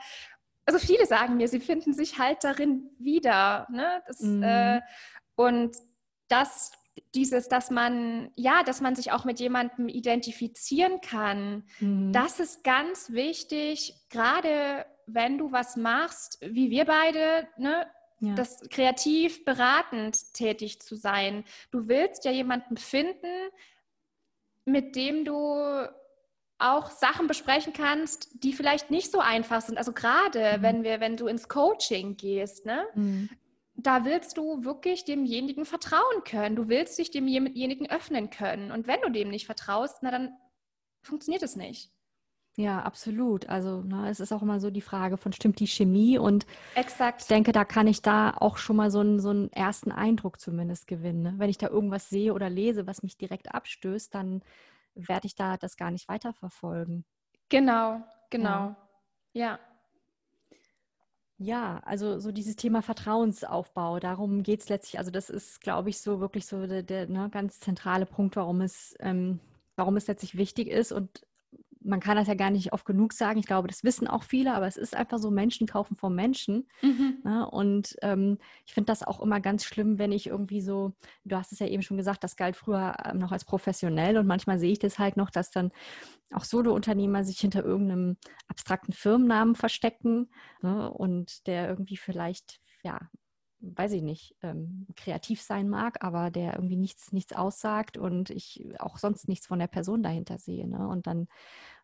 also 0.67 0.79
viele 0.79 1.05
sagen 1.05 1.37
mir, 1.37 1.47
sie 1.47 1.61
finden 1.61 1.93
sich 1.93 2.19
halt 2.19 2.43
darin 2.43 2.91
wieder. 2.99 3.67
Ne? 3.71 4.03
Das, 4.05 4.19
mhm. 4.19 4.43
äh, 4.43 4.81
und 5.35 5.77
das, 6.27 6.73
dieses, 7.15 7.47
dass 7.47 7.71
man, 7.71 8.31
ja, 8.35 8.63
dass 8.63 8.81
man 8.81 8.95
sich 8.95 9.13
auch 9.13 9.23
mit 9.23 9.39
jemandem 9.39 9.87
identifizieren 9.87 10.99
kann, 10.99 11.63
mhm. 11.79 12.11
das 12.11 12.41
ist 12.41 12.65
ganz 12.65 13.11
wichtig, 13.11 13.95
gerade 14.09 14.85
wenn 15.05 15.37
du 15.37 15.53
was 15.53 15.77
machst, 15.77 16.37
wie 16.41 16.69
wir 16.69 16.85
beide, 16.85 17.47
ne? 17.57 17.87
Ja. 18.19 18.33
das 18.33 18.61
kreativ 18.71 19.45
beratend 19.45 20.33
tätig 20.33 20.81
zu 20.81 20.95
sein. 20.95 21.43
Du 21.69 21.87
willst 21.87 22.25
ja 22.25 22.31
jemanden 22.31 22.75
finden, 22.75 23.51
mit 24.65 24.95
dem 24.95 25.23
du 25.23 25.87
auch 26.59 26.89
Sachen 26.89 27.27
besprechen 27.27 27.73
kannst, 27.73 28.43
die 28.43 28.53
vielleicht 28.53 28.89
nicht 28.89 29.11
so 29.11 29.19
einfach 29.19 29.61
sind. 29.61 29.77
Also 29.77 29.93
gerade 29.93 30.57
mhm. 30.57 30.61
wenn 30.61 30.83
wir, 30.83 30.99
wenn 30.99 31.17
du 31.17 31.27
ins 31.27 31.47
Coaching 31.47 32.17
gehst, 32.17 32.65
ne? 32.65 32.85
Mhm. 32.95 33.29
Da 33.79 34.05
willst 34.05 34.37
du 34.37 34.63
wirklich 34.63 35.05
demjenigen 35.05 35.63
vertrauen 35.63 36.23
können. 36.25 36.55
Du 36.55 36.67
willst 36.67 36.97
dich 36.97 37.11
demjenigen 37.11 37.87
öffnen 37.87 38.31
können. 38.31 38.71
Und 38.71 38.87
wenn 38.87 38.99
du 39.01 39.09
dem 39.09 39.29
nicht 39.29 39.45
vertraust, 39.45 39.99
na 40.01 40.09
dann 40.09 40.31
funktioniert 41.03 41.43
es 41.43 41.55
nicht. 41.55 41.91
Ja, 42.59 42.81
absolut. 42.81 43.47
Also 43.49 43.83
ne, 43.83 44.09
es 44.09 44.19
ist 44.19 44.31
auch 44.31 44.41
immer 44.41 44.59
so 44.59 44.71
die 44.71 44.81
Frage 44.81 45.17
von 45.17 45.31
stimmt 45.31 45.59
die 45.59 45.67
Chemie 45.67 46.17
und 46.17 46.47
Exakt. 46.73 47.21
ich 47.21 47.27
denke, 47.27 47.51
da 47.51 47.63
kann 47.63 47.85
ich 47.85 48.01
da 48.01 48.31
auch 48.31 48.57
schon 48.57 48.75
mal 48.75 48.89
so 48.89 48.99
einen, 48.99 49.19
so 49.19 49.29
einen 49.29 49.53
ersten 49.53 49.91
Eindruck 49.91 50.39
zumindest 50.39 50.87
gewinnen. 50.87 51.21
Ne? 51.21 51.33
Wenn 51.37 51.51
ich 51.51 51.59
da 51.59 51.67
irgendwas 51.67 52.09
sehe 52.09 52.33
oder 52.33 52.49
lese, 52.49 52.87
was 52.87 53.03
mich 53.03 53.15
direkt 53.15 53.53
abstößt, 53.53 54.15
dann 54.15 54.41
werde 54.97 55.27
ich 55.27 55.35
da 55.35 55.57
das 55.57 55.77
gar 55.77 55.91
nicht 55.91 56.07
weiterverfolgen. 56.07 57.05
Genau, 57.49 58.03
genau. 58.29 58.75
Ja. 59.33 59.59
ja. 59.59 59.59
Ja, 61.39 61.81
also 61.85 62.17
so 62.19 62.31
dieses 62.31 62.55
Thema 62.55 62.81
Vertrauensaufbau, 62.81 63.99
darum 63.99 64.41
geht 64.41 64.61
es 64.61 64.69
letztlich. 64.69 64.97
Also 64.97 65.11
das 65.11 65.29
ist, 65.29 65.61
glaube 65.61 65.89
ich, 65.89 66.01
so 66.01 66.19
wirklich 66.19 66.47
so 66.47 66.65
der, 66.65 66.81
der 66.81 67.07
ne, 67.07 67.29
ganz 67.29 67.59
zentrale 67.59 68.07
Punkt, 68.07 68.35
warum 68.35 68.61
es, 68.61 68.95
ähm, 69.01 69.39
warum 69.75 69.97
es 69.97 70.07
letztlich 70.07 70.35
wichtig 70.35 70.67
ist. 70.67 70.91
Und 70.91 71.26
man 71.87 71.99
kann 71.99 72.17
das 72.17 72.27
ja 72.27 72.33
gar 72.33 72.49
nicht 72.49 72.73
oft 72.73 72.85
genug 72.85 73.13
sagen. 73.13 73.39
Ich 73.39 73.45
glaube, 73.45 73.67
das 73.67 73.83
wissen 73.83 74.07
auch 74.07 74.23
viele, 74.23 74.53
aber 74.53 74.67
es 74.67 74.77
ist 74.77 74.95
einfach 74.95 75.17
so, 75.17 75.31
Menschen 75.31 75.67
kaufen 75.67 75.95
vom 75.95 76.13
Menschen. 76.13 76.67
Mhm. 76.81 77.19
Ne? 77.23 77.49
Und 77.49 77.95
ähm, 78.01 78.37
ich 78.65 78.73
finde 78.73 78.87
das 78.87 79.03
auch 79.03 79.21
immer 79.21 79.39
ganz 79.39 79.63
schlimm, 79.63 79.97
wenn 79.97 80.11
ich 80.11 80.27
irgendwie 80.27 80.61
so, 80.61 80.93
du 81.23 81.35
hast 81.35 81.51
es 81.51 81.59
ja 81.59 81.67
eben 81.67 81.83
schon 81.83 81.97
gesagt, 81.97 82.23
das 82.23 82.35
galt 82.35 82.55
früher 82.55 82.95
ähm, 83.05 83.17
noch 83.17 83.31
als 83.31 83.45
professionell 83.45 84.17
und 84.17 84.27
manchmal 84.27 84.59
sehe 84.59 84.71
ich 84.71 84.79
das 84.79 84.99
halt 84.99 85.17
noch, 85.17 85.29
dass 85.29 85.49
dann 85.49 85.71
auch 86.33 86.43
Solo-Unternehmer 86.43 87.23
sich 87.23 87.39
hinter 87.39 87.63
irgendeinem 87.63 88.17
abstrakten 88.47 88.93
Firmennamen 88.93 89.55
verstecken 89.55 90.29
ne? 90.61 90.91
und 90.91 91.47
der 91.47 91.69
irgendwie 91.69 91.97
vielleicht, 91.97 92.59
ja, 92.83 92.99
weiß 93.59 93.93
ich 93.93 94.01
nicht, 94.01 94.35
ähm, 94.43 94.87
kreativ 94.95 95.41
sein 95.41 95.67
mag, 95.69 96.03
aber 96.03 96.29
der 96.29 96.53
irgendwie 96.53 96.75
nichts, 96.75 97.11
nichts 97.11 97.33
aussagt 97.33 97.97
und 97.97 98.29
ich 98.29 98.63
auch 98.79 98.97
sonst 98.97 99.27
nichts 99.27 99.47
von 99.47 99.59
der 99.59 99.67
Person 99.67 100.03
dahinter 100.03 100.37
sehe. 100.37 100.67
Ne? 100.67 100.87
Und 100.87 101.07
dann, 101.07 101.27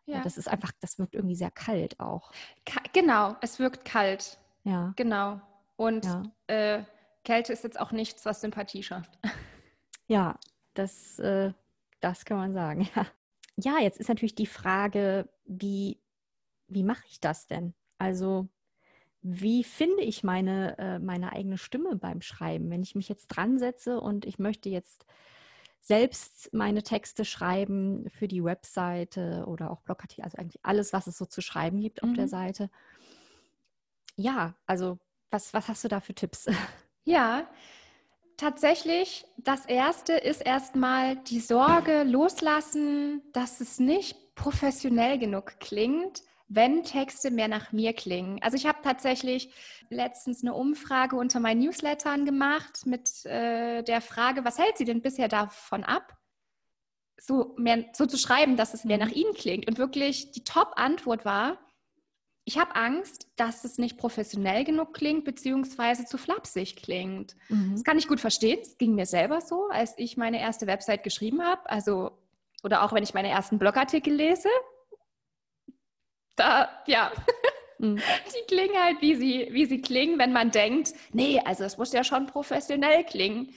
ja. 0.06 0.22
das 0.22 0.38
ist 0.38 0.48
einfach, 0.48 0.72
das 0.80 0.98
wirkt 0.98 1.14
irgendwie 1.14 1.34
sehr 1.34 1.50
kalt 1.50 1.98
auch. 2.00 2.30
Ka 2.64 2.80
genau, 2.92 3.36
es 3.40 3.58
wirkt 3.58 3.84
kalt. 3.84 4.38
Ja. 4.62 4.92
Genau. 4.96 5.40
Und 5.76 6.04
ja. 6.04 6.22
Äh, 6.46 6.84
Kälte 7.24 7.52
ist 7.52 7.64
jetzt 7.64 7.80
auch 7.80 7.90
nichts, 7.92 8.24
was 8.24 8.40
Sympathie 8.40 8.82
schafft. 8.82 9.18
Ja, 10.06 10.38
das, 10.74 11.18
äh, 11.18 11.54
das 12.00 12.26
kann 12.26 12.36
man 12.36 12.52
sagen, 12.52 12.82
ja. 12.94 13.06
Ja, 13.56 13.78
jetzt 13.80 13.98
ist 13.98 14.08
natürlich 14.08 14.34
die 14.34 14.44
Frage, 14.44 15.30
wie, 15.46 15.98
wie 16.68 16.82
mache 16.82 17.04
ich 17.08 17.20
das 17.20 17.46
denn? 17.46 17.72
Also 17.96 18.48
wie 19.26 19.64
finde 19.64 20.02
ich 20.02 20.22
meine, 20.22 20.76
äh, 20.78 20.98
meine 20.98 21.32
eigene 21.32 21.56
Stimme 21.56 21.96
beim 21.96 22.20
Schreiben? 22.20 22.70
Wenn 22.70 22.82
ich 22.82 22.94
mich 22.94 23.08
jetzt 23.08 23.28
dran 23.28 23.58
setze 23.58 23.98
und 23.98 24.26
ich 24.26 24.38
möchte 24.38 24.68
jetzt 24.68 25.06
selbst 25.80 26.52
meine 26.52 26.82
Texte 26.82 27.24
schreiben 27.24 28.08
für 28.10 28.28
die 28.28 28.44
Webseite 28.44 29.44
oder 29.46 29.70
auch 29.70 29.80
Blogartikel, 29.80 30.24
also 30.24 30.36
eigentlich 30.36 30.60
alles, 30.62 30.92
was 30.92 31.06
es 31.06 31.16
so 31.16 31.24
zu 31.24 31.40
schreiben 31.40 31.80
gibt 31.80 32.02
auf 32.02 32.10
mhm. 32.10 32.14
der 32.14 32.28
Seite. 32.28 32.70
Ja, 34.16 34.54
also 34.66 34.98
was, 35.30 35.54
was 35.54 35.68
hast 35.68 35.84
du 35.84 35.88
da 35.88 36.00
für 36.00 36.14
Tipps? 36.14 36.46
Ja, 37.06 37.46
tatsächlich, 38.38 39.26
das 39.36 39.66
Erste 39.66 40.14
ist 40.14 40.40
erstmal 40.40 41.16
die 41.16 41.40
Sorge 41.40 42.02
loslassen, 42.04 43.20
dass 43.34 43.60
es 43.60 43.78
nicht 43.78 44.34
professionell 44.34 45.18
genug 45.18 45.60
klingt 45.60 46.22
wenn 46.48 46.84
Texte 46.84 47.30
mehr 47.30 47.48
nach 47.48 47.72
mir 47.72 47.92
klingen. 47.92 48.42
Also 48.42 48.56
ich 48.56 48.66
habe 48.66 48.78
tatsächlich 48.82 49.50
letztens 49.88 50.42
eine 50.42 50.54
Umfrage 50.54 51.16
unter 51.16 51.40
meinen 51.40 51.60
Newslettern 51.60 52.24
gemacht 52.24 52.86
mit 52.86 53.24
äh, 53.24 53.82
der 53.82 54.00
Frage, 54.00 54.44
was 54.44 54.58
hält 54.58 54.76
sie 54.76 54.84
denn 54.84 55.02
bisher 55.02 55.28
davon 55.28 55.84
ab, 55.84 56.16
so, 57.18 57.54
mehr, 57.56 57.86
so 57.92 58.06
zu 58.06 58.18
schreiben, 58.18 58.56
dass 58.56 58.74
es 58.74 58.84
mehr 58.84 58.98
nach 58.98 59.08
mhm. 59.08 59.14
ihnen 59.14 59.34
klingt. 59.34 59.68
Und 59.68 59.78
wirklich 59.78 60.32
die 60.32 60.44
Top-Antwort 60.44 61.24
war, 61.24 61.58
ich 62.46 62.58
habe 62.58 62.76
Angst, 62.76 63.26
dass 63.36 63.64
es 63.64 63.78
nicht 63.78 63.96
professionell 63.96 64.64
genug 64.64 64.92
klingt, 64.92 65.24
beziehungsweise 65.24 66.04
zu 66.04 66.18
flapsig 66.18 66.76
klingt. 66.76 67.36
Mhm. 67.48 67.72
Das 67.72 67.84
kann 67.84 67.96
ich 67.96 68.06
gut 68.06 68.20
verstehen. 68.20 68.58
Es 68.60 68.76
ging 68.76 68.94
mir 68.94 69.06
selber 69.06 69.40
so, 69.40 69.68
als 69.70 69.94
ich 69.96 70.18
meine 70.18 70.40
erste 70.40 70.66
Website 70.66 71.04
geschrieben 71.04 71.42
habe. 71.42 71.70
Also, 71.70 72.18
oder 72.62 72.82
auch 72.82 72.92
wenn 72.92 73.02
ich 73.02 73.14
meine 73.14 73.28
ersten 73.28 73.58
Blogartikel 73.58 74.12
lese 74.12 74.50
da, 76.36 76.68
ja, 76.86 77.12
mhm. 77.78 77.96
die 78.34 78.46
klingen 78.46 78.82
halt, 78.82 79.00
wie 79.00 79.14
sie, 79.14 79.48
wie 79.52 79.66
sie 79.66 79.80
klingen, 79.80 80.18
wenn 80.18 80.32
man 80.32 80.50
denkt, 80.50 80.92
nee, 81.12 81.40
also 81.44 81.64
es 81.64 81.78
muss 81.78 81.92
ja 81.92 82.04
schon 82.04 82.26
professionell 82.26 83.04
klingen. 83.04 83.54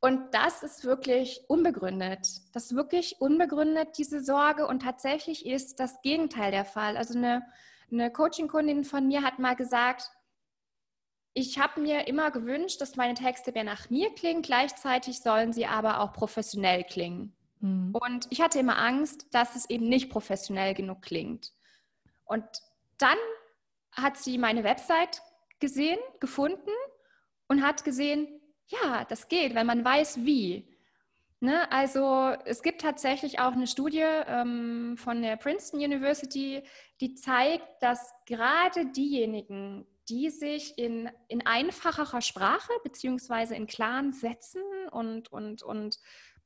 Und 0.00 0.34
das 0.34 0.62
ist 0.62 0.84
wirklich 0.84 1.40
unbegründet. 1.48 2.28
Das 2.52 2.66
ist 2.66 2.76
wirklich 2.76 3.16
unbegründet, 3.20 3.98
diese 3.98 4.22
Sorge. 4.22 4.66
Und 4.66 4.82
tatsächlich 4.82 5.46
ist 5.46 5.80
das 5.80 6.00
Gegenteil 6.02 6.50
der 6.50 6.64
Fall. 6.64 6.96
Also 6.96 7.18
eine, 7.18 7.42
eine 7.90 8.12
Coaching-Kundin 8.12 8.84
von 8.84 9.08
mir 9.08 9.22
hat 9.22 9.38
mal 9.38 9.56
gesagt, 9.56 10.10
ich 11.32 11.58
habe 11.58 11.80
mir 11.80 12.08
immer 12.08 12.30
gewünscht, 12.30 12.80
dass 12.80 12.96
meine 12.96 13.14
Texte 13.14 13.52
mehr 13.52 13.64
nach 13.64 13.90
mir 13.90 14.14
klingen, 14.14 14.42
gleichzeitig 14.42 15.20
sollen 15.20 15.52
sie 15.52 15.66
aber 15.66 16.00
auch 16.00 16.12
professionell 16.12 16.84
klingen. 16.84 17.34
Mhm. 17.60 17.94
Und 17.94 18.26
ich 18.30 18.40
hatte 18.40 18.58
immer 18.58 18.78
Angst, 18.78 19.26
dass 19.32 19.56
es 19.56 19.68
eben 19.68 19.88
nicht 19.88 20.08
professionell 20.08 20.72
genug 20.74 21.02
klingt. 21.02 21.52
Und 22.26 22.44
dann 22.98 23.18
hat 23.92 24.18
sie 24.18 24.38
meine 24.38 24.64
Website 24.64 25.22
gesehen, 25.58 25.98
gefunden 26.20 26.70
und 27.48 27.62
hat 27.62 27.84
gesehen, 27.84 28.28
ja, 28.66 29.04
das 29.04 29.28
geht, 29.28 29.54
weil 29.54 29.64
man 29.64 29.84
weiß 29.84 30.24
wie. 30.24 30.76
Ne? 31.40 31.70
Also 31.70 32.34
es 32.44 32.62
gibt 32.62 32.80
tatsächlich 32.80 33.38
auch 33.40 33.52
eine 33.52 33.66
Studie 33.66 34.04
ähm, 34.26 34.96
von 34.96 35.22
der 35.22 35.36
Princeton 35.36 35.80
University, 35.80 36.62
die 37.00 37.14
zeigt, 37.14 37.82
dass 37.82 38.12
gerade 38.26 38.86
diejenigen, 38.86 39.86
die 40.08 40.30
sich 40.30 40.78
in, 40.78 41.10
in 41.28 41.46
einfacherer 41.46 42.22
Sprache 42.22 42.72
beziehungsweise 42.82 43.54
in 43.54 43.66
klaren 43.66 44.12
Sätzen 44.12 44.62
und, 44.90 45.30
und, 45.32 45.62
und 45.62 45.98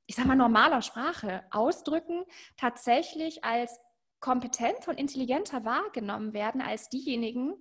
ich 0.07 0.17
sag 0.17 0.27
mal 0.27 0.35
normaler 0.35 0.83
Sprache 0.83 1.45
ausdrücken, 1.51 2.25
tatsächlich 2.57 3.45
als 3.45 3.79
kompetenter 4.21 4.91
und 4.91 4.99
intelligenter 4.99 5.65
wahrgenommen 5.65 6.33
werden 6.33 6.61
als 6.61 6.89
diejenigen, 6.89 7.55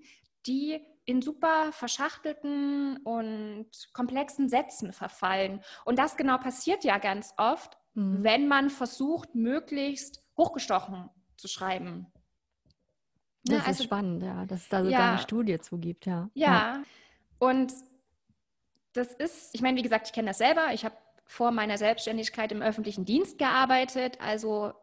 die 0.46 0.80
in 1.06 1.22
super 1.22 1.72
verschachtelten 1.72 2.98
und 2.98 3.68
komplexen 3.94 4.48
Sätzen 4.48 4.94
verfallen. 4.94 5.62
Und 5.86 5.98
das 5.98 6.18
genau 6.18 6.38
passiert 6.38 6.84
ja 6.84 6.98
ganz 7.00 7.34
oft, 7.38 7.78
mhm. 7.96 8.24
wenn 8.24 8.48
man 8.48 8.70
versucht, 8.70 9.34
möglichst 9.34 10.24
hochgestochen 10.38 11.10
zu 11.36 11.48
schreiben. 11.48 12.12
Das 13.44 13.58
ja, 13.58 13.64
also, 13.66 13.80
ist 13.80 13.84
spannend, 13.86 14.22
ja, 14.22 14.46
dass 14.46 14.62
es 14.62 14.70
da 14.70 14.84
sogar 14.84 14.92
ja, 14.92 15.10
eine 15.12 15.20
Studie 15.20 15.60
zugibt, 15.60 16.06
ja. 16.06 16.30
Ja, 16.34 16.48
ja. 16.48 16.84
und 17.40 17.74
das 18.94 19.14
ist, 19.14 19.56
ich 19.56 19.62
meine, 19.62 19.78
wie 19.78 19.84
gesagt, 19.84 20.08
ich 20.08 20.14
kenne 20.14 20.28
das 20.28 20.40
selber. 20.40 20.74
Ich 20.74 20.84
habe 20.84 20.96
vor 21.26 21.52
meiner 21.52 21.78
Selbstständigkeit 21.78 22.52
im 22.52 22.62
öffentlichen 22.62 23.06
Dienst 23.06 23.38
gearbeitet, 23.38 24.20
also 24.20 24.74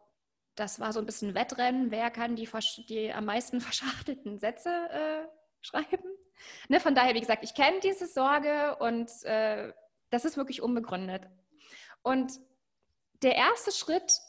das 0.57 0.79
war 0.79 0.91
so 0.91 0.99
ein 0.99 1.05
bisschen 1.05 1.35
Wettrennen, 1.35 1.91
wer 1.91 2.11
kann 2.11 2.35
die, 2.35 2.49
die 2.89 3.13
am 3.13 3.25
meisten 3.25 3.61
verschachtelten 3.61 4.39
Sätze 4.39 4.69
äh, 4.69 5.27
schreiben. 5.61 6.09
Ne, 6.67 6.79
von 6.79 6.93
daher, 6.93 7.15
wie 7.15 7.19
gesagt, 7.21 7.43
ich 7.43 7.53
kenne 7.53 7.79
diese 7.81 8.07
Sorge 8.07 8.75
und 8.79 9.09
äh, 9.23 9.71
das 10.09 10.25
ist 10.25 10.37
wirklich 10.37 10.61
unbegründet. 10.61 11.23
Und 12.03 12.31
der 13.23 13.35
erste 13.35 13.71
Schritt 13.71 14.19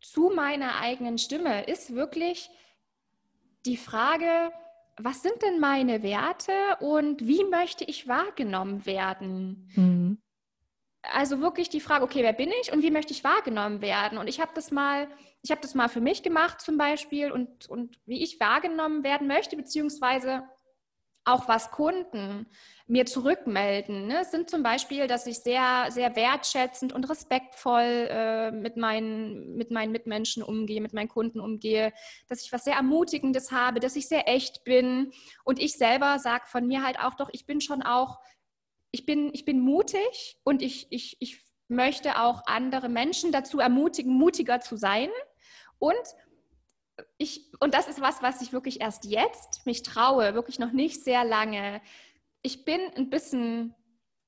zu 0.00 0.30
meiner 0.34 0.80
eigenen 0.80 1.18
Stimme 1.18 1.64
ist 1.64 1.94
wirklich 1.94 2.50
die 3.66 3.76
Frage, 3.76 4.52
was 4.96 5.22
sind 5.22 5.42
denn 5.42 5.60
meine 5.60 6.02
Werte 6.02 6.52
und 6.80 7.26
wie 7.26 7.44
möchte 7.44 7.84
ich 7.84 8.06
wahrgenommen 8.06 8.86
werden? 8.86 9.70
Mhm 9.74 10.23
also 11.12 11.40
wirklich 11.40 11.68
die 11.68 11.80
Frage, 11.80 12.04
okay, 12.04 12.22
wer 12.22 12.32
bin 12.32 12.50
ich 12.62 12.72
und 12.72 12.82
wie 12.82 12.90
möchte 12.90 13.12
ich 13.12 13.24
wahrgenommen 13.24 13.82
werden? 13.82 14.18
Und 14.18 14.28
ich 14.28 14.40
habe 14.40 14.52
das 14.54 14.70
mal, 14.70 15.08
ich 15.42 15.50
habe 15.50 15.60
das 15.60 15.74
mal 15.74 15.88
für 15.88 16.00
mich 16.00 16.22
gemacht 16.22 16.60
zum 16.60 16.78
Beispiel 16.78 17.30
und, 17.30 17.68
und 17.68 17.98
wie 18.06 18.22
ich 18.22 18.40
wahrgenommen 18.40 19.04
werden 19.04 19.26
möchte, 19.26 19.56
beziehungsweise 19.56 20.44
auch 21.24 21.48
was 21.48 21.70
Kunden 21.70 22.46
mir 22.86 23.06
zurückmelden, 23.06 24.06
ne, 24.06 24.24
sind 24.24 24.50
zum 24.50 24.62
Beispiel, 24.62 25.06
dass 25.06 25.26
ich 25.26 25.38
sehr, 25.38 25.86
sehr 25.88 26.14
wertschätzend 26.16 26.92
und 26.92 27.08
respektvoll 27.08 28.08
äh, 28.10 28.50
mit, 28.50 28.76
meinen, 28.76 29.56
mit 29.56 29.70
meinen 29.70 29.90
Mitmenschen 29.90 30.42
umgehe, 30.42 30.82
mit 30.82 30.92
meinen 30.92 31.08
Kunden 31.08 31.40
umgehe, 31.40 31.94
dass 32.28 32.44
ich 32.44 32.52
was 32.52 32.64
sehr 32.64 32.74
Ermutigendes 32.74 33.52
habe, 33.52 33.80
dass 33.80 33.96
ich 33.96 34.06
sehr 34.06 34.28
echt 34.28 34.64
bin. 34.64 35.12
Und 35.44 35.58
ich 35.58 35.78
selber 35.78 36.18
sage 36.18 36.44
von 36.46 36.66
mir 36.66 36.84
halt 36.84 37.00
auch 37.00 37.14
doch, 37.14 37.30
ich 37.32 37.46
bin 37.46 37.62
schon 37.62 37.82
auch 37.82 38.18
ich 38.94 39.04
bin, 39.04 39.30
ich 39.32 39.44
bin 39.44 39.58
mutig 39.58 40.38
und 40.44 40.62
ich, 40.62 40.86
ich, 40.90 41.16
ich 41.18 41.44
möchte 41.66 42.20
auch 42.20 42.46
andere 42.46 42.88
Menschen 42.88 43.32
dazu 43.32 43.58
ermutigen, 43.58 44.14
mutiger 44.14 44.60
zu 44.60 44.76
sein. 44.76 45.10
Und 45.80 46.04
ich, 47.18 47.50
und 47.58 47.74
das 47.74 47.88
ist 47.88 48.00
was, 48.00 48.22
was 48.22 48.40
ich 48.40 48.52
wirklich 48.52 48.80
erst 48.80 49.04
jetzt 49.04 49.66
mich 49.66 49.82
traue, 49.82 50.34
wirklich 50.34 50.60
noch 50.60 50.70
nicht 50.70 51.02
sehr 51.02 51.24
lange. 51.24 51.82
Ich 52.42 52.64
bin 52.64 52.80
ein 52.96 53.10
bisschen 53.10 53.74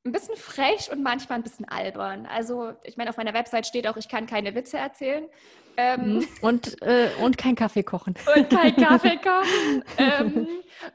ein 0.04 0.12
bisschen 0.12 0.36
frech 0.36 0.90
und 0.90 1.02
manchmal 1.02 1.38
ein 1.38 1.42
bisschen 1.42 1.68
albern. 1.68 2.26
Also, 2.26 2.74
ich 2.84 2.96
meine, 2.96 3.10
auf 3.10 3.16
meiner 3.16 3.34
Website 3.34 3.66
steht 3.66 3.86
auch, 3.86 3.96
ich 3.96 4.08
kann 4.08 4.26
keine 4.26 4.54
Witze 4.54 4.78
erzählen. 4.78 5.28
Ähm, 5.76 6.14
mhm. 6.14 6.28
und, 6.40 6.82
äh, 6.82 7.10
und 7.20 7.36
kein 7.38 7.54
Kaffee 7.54 7.82
kochen. 7.82 8.14
Und 8.34 8.50
kein 8.50 8.76
Kaffee 8.76 9.16
kochen. 9.22 9.84
ähm, 9.98 10.48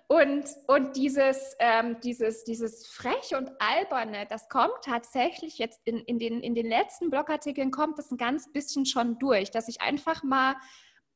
und 0.07 0.45
und 0.67 0.95
dieses, 0.95 1.55
ähm, 1.59 1.97
dieses, 2.03 2.43
dieses 2.43 2.87
Freche 2.87 3.37
und 3.37 3.51
Alberne, 3.59 4.25
das 4.29 4.49
kommt 4.49 4.73
tatsächlich 4.83 5.57
jetzt 5.57 5.81
in, 5.85 5.99
in, 5.99 6.19
den, 6.19 6.41
in 6.41 6.55
den 6.55 6.67
letzten 6.67 7.09
Blogartikeln, 7.09 7.71
kommt 7.71 7.97
das 7.97 8.11
ein 8.11 8.17
ganz 8.17 8.51
bisschen 8.51 8.85
schon 8.85 9.19
durch, 9.19 9.51
dass 9.51 9.67
ich 9.67 9.81
einfach 9.81 10.23
mal 10.23 10.55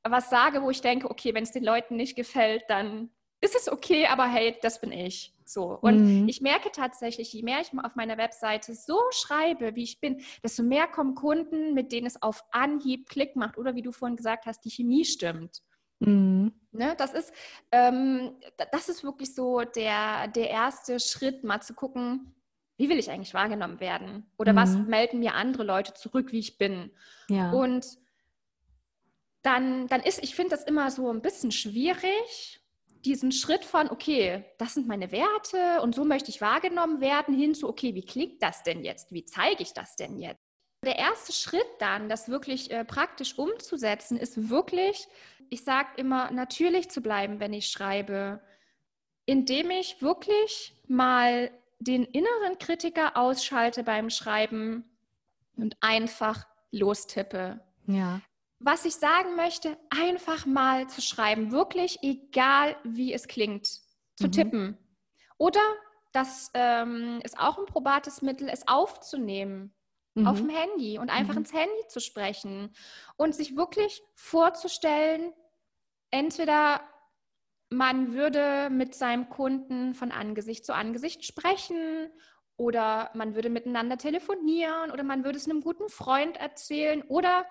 was 0.04 0.30
sage, 0.30 0.62
wo 0.62 0.70
ich 0.70 0.82
denke, 0.82 1.10
okay, 1.10 1.34
wenn 1.34 1.44
es 1.44 1.52
den 1.52 1.64
Leuten 1.64 1.96
nicht 1.96 2.16
gefällt, 2.16 2.64
dann 2.68 3.10
ist 3.42 3.56
es 3.56 3.72
okay, 3.72 4.08
aber 4.08 4.28
hey, 4.28 4.56
das 4.62 4.80
bin 4.80 4.92
ich. 4.92 5.35
So. 5.46 5.78
Und 5.80 6.22
mhm. 6.22 6.28
ich 6.28 6.42
merke 6.42 6.72
tatsächlich, 6.72 7.32
je 7.32 7.44
mehr 7.44 7.62
ich 7.62 7.72
auf 7.78 7.96
meiner 7.96 8.18
Webseite 8.18 8.74
so 8.74 9.00
schreibe, 9.12 9.76
wie 9.76 9.84
ich 9.84 10.00
bin, 10.00 10.22
desto 10.44 10.64
mehr 10.64 10.88
kommen 10.88 11.16
Kunden, 11.16 11.74
mit 11.74 11.92
denen 11.92 12.08
es 12.08 12.22
auf 12.22 12.44
Anhieb 12.52 13.08
Klick 13.08 13.36
macht 13.36 13.58
oder 13.58 13.76
wie 13.76 13.82
du 13.82 13.92
vorhin 13.92 14.18
gesagt 14.18 14.46
hast, 14.46 14.66
die 14.66 14.72
Chemie 14.72 15.06
stimmt. 15.06 15.62
Mhm. 16.00 16.54
Ne, 16.72 16.96
das, 16.98 17.14
ist, 17.14 17.32
ähm, 17.72 18.34
das 18.72 18.90
ist 18.90 19.04
wirklich 19.04 19.34
so 19.34 19.62
der, 19.62 20.28
der 20.28 20.50
erste 20.50 21.00
Schritt, 21.00 21.44
mal 21.44 21.62
zu 21.62 21.74
gucken, 21.74 22.36
wie 22.78 22.90
will 22.90 23.00
ich 23.00 23.10
eigentlich 23.10 23.34
wahrgenommen 23.34 23.80
werden? 23.80 24.26
Oder 24.38 24.52
mhm. 24.54 24.58
was 24.58 24.76
melden 24.76 25.20
mir 25.20 25.36
andere 25.36 25.64
Leute 25.64 25.94
zurück, 25.94 26.32
wie 26.32 26.40
ich 26.40 26.58
bin? 26.58 26.92
Ja. 27.30 27.52
Und 27.52 27.86
dann, 29.42 29.88
dann 29.88 30.02
ist, 30.02 30.24
ich 30.24 30.36
finde 30.36 30.52
das 30.52 30.64
immer 30.64 30.92
so 30.92 31.10
ein 31.10 31.22
bisschen 31.22 31.52
schwierig, 31.52 32.62
diesen 33.06 33.32
Schritt 33.32 33.64
von, 33.64 33.90
okay, 33.90 34.44
das 34.58 34.74
sind 34.74 34.88
meine 34.88 35.12
Werte 35.12 35.82
und 35.82 35.94
so 35.94 36.04
möchte 36.04 36.30
ich 36.30 36.42
wahrgenommen 36.42 37.02
werden, 37.02 37.36
hin 37.36 37.54
zu, 37.54 37.70
okay, 37.70 37.94
wie 37.96 38.06
klingt 38.06 38.42
das 38.42 38.64
denn 38.64 38.84
jetzt? 38.84 39.12
Wie 39.12 39.26
zeige 39.26 39.64
ich 39.64 39.74
das 39.74 39.96
denn 39.96 40.18
jetzt? 40.18 40.40
Der 40.84 40.98
erste 40.98 41.32
Schritt 41.32 41.68
dann, 41.80 42.10
das 42.10 42.30
wirklich 42.30 42.72
äh, 42.72 42.84
praktisch 42.84 43.38
umzusetzen, 43.38 44.18
ist 44.18 44.50
wirklich, 44.50 45.08
ich 45.50 45.64
sage 45.64 45.90
immer, 45.98 46.32
natürlich 46.32 46.90
zu 46.90 47.02
bleiben, 47.02 47.40
wenn 47.40 47.54
ich 47.54 47.68
schreibe, 47.68 48.42
indem 49.26 49.72
ich 49.72 50.02
wirklich 50.02 50.76
mal 50.88 51.52
den 51.80 52.04
inneren 52.04 52.58
Kritiker 52.60 53.18
ausschalte 53.18 53.84
beim 53.84 54.10
Schreiben 54.10 54.86
und 55.56 55.78
einfach 55.82 56.46
lostippe. 56.72 57.62
Ja 57.88 58.22
was 58.60 58.86
ich 58.86 58.96
sagen 58.96 59.36
möchte, 59.36 59.78
einfach 59.90 60.46
mal 60.46 60.88
zu 60.88 61.02
schreiben, 61.02 61.52
wirklich 61.52 62.00
egal 62.02 62.76
wie 62.84 63.14
es 63.14 63.28
klingt, 63.28 63.68
zu 64.16 64.28
mhm. 64.28 64.32
tippen. 64.32 64.78
Oder, 65.38 65.62
das 66.14 66.50
ähm, 66.54 67.20
ist 67.24 67.38
auch 67.38 67.58
ein 67.58 67.66
probates 67.66 68.22
Mittel, 68.22 68.48
es 68.50 68.68
aufzunehmen 68.68 69.74
mhm. 70.16 70.28
auf 70.28 70.38
dem 70.38 70.50
Handy 70.50 70.98
und 70.98 71.10
einfach 71.10 71.34
mhm. 71.34 71.42
ins 71.42 71.54
Handy 71.54 71.88
zu 71.90 72.00
sprechen 72.00 72.74
und 73.18 73.36
sich 73.36 73.56
wirklich 73.56 74.02
vorzustellen, 74.16 75.34
entweder 76.12 76.82
man 77.70 78.14
würde 78.14 78.70
mit 78.70 78.96
seinem 78.96 79.30
Kunden 79.30 79.94
von 79.94 80.12
Angesicht 80.12 80.66
zu 80.66 80.74
Angesicht 80.74 81.26
sprechen 81.26 82.10
oder 82.58 83.12
man 83.14 83.36
würde 83.36 83.50
miteinander 83.50 83.98
telefonieren 83.98 84.92
oder 84.92 85.04
man 85.04 85.26
würde 85.26 85.38
es 85.38 85.50
einem 85.50 85.62
guten 85.62 85.90
Freund 85.90 86.38
erzählen 86.38 87.02
oder 87.04 87.46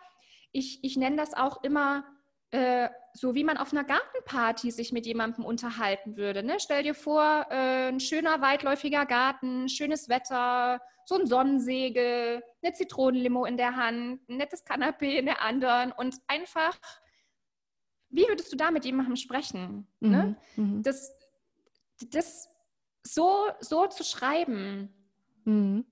ich, 0.54 0.82
ich 0.82 0.96
nenne 0.96 1.16
das 1.16 1.34
auch 1.34 1.62
immer 1.62 2.04
äh, 2.50 2.88
so, 3.12 3.34
wie 3.34 3.44
man 3.44 3.56
auf 3.56 3.72
einer 3.72 3.84
Gartenparty 3.84 4.70
sich 4.70 4.92
mit 4.92 5.06
jemandem 5.06 5.44
unterhalten 5.44 6.16
würde. 6.16 6.44
Ne? 6.44 6.56
Stell 6.58 6.84
dir 6.84 6.94
vor, 6.94 7.46
äh, 7.50 7.88
ein 7.88 7.98
schöner 7.98 8.40
weitläufiger 8.40 9.06
Garten, 9.06 9.68
schönes 9.68 10.08
Wetter, 10.08 10.80
so 11.04 11.16
ein 11.16 11.26
Sonnensegel, 11.26 12.42
eine 12.62 12.72
Zitronenlimo 12.72 13.44
in 13.44 13.56
der 13.56 13.74
Hand, 13.74 14.28
ein 14.28 14.36
nettes 14.36 14.64
Kanapee 14.64 15.18
in 15.18 15.26
der 15.26 15.42
anderen 15.42 15.90
und 15.92 16.16
einfach, 16.28 16.78
wie 18.08 18.26
würdest 18.28 18.52
du 18.52 18.56
da 18.56 18.70
mit 18.70 18.84
jemandem 18.84 19.16
sprechen? 19.16 19.88
Ne? 19.98 20.08
Mhm. 20.08 20.10
Ne? 20.10 20.36
Mhm. 20.56 20.82
Das, 20.84 21.12
das 22.10 22.48
so, 23.02 23.48
so 23.58 23.88
zu 23.88 24.04
schreiben, 24.04 24.94
mhm. 25.44 25.84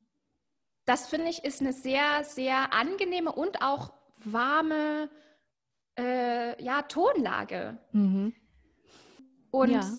das 0.84 1.08
finde 1.08 1.28
ich 1.28 1.44
ist 1.44 1.60
eine 1.60 1.72
sehr, 1.72 2.22
sehr 2.22 2.72
angenehme 2.72 3.32
und 3.32 3.62
auch 3.62 3.92
warme 4.30 5.10
äh, 5.98 6.62
ja, 6.62 6.82
Tonlage. 6.82 7.78
Mhm. 7.92 8.34
Und 9.50 9.70
ja. 9.70 9.96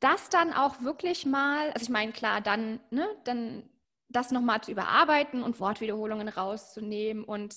das 0.00 0.28
dann 0.28 0.52
auch 0.52 0.82
wirklich 0.82 1.26
mal, 1.26 1.70
also 1.72 1.82
ich 1.82 1.90
meine, 1.90 2.12
klar, 2.12 2.40
dann, 2.40 2.80
ne, 2.90 3.06
dann 3.24 3.68
das 4.08 4.30
nochmal 4.30 4.60
zu 4.60 4.70
überarbeiten 4.70 5.42
und 5.42 5.58
Wortwiederholungen 5.58 6.28
rauszunehmen 6.28 7.24
und 7.24 7.56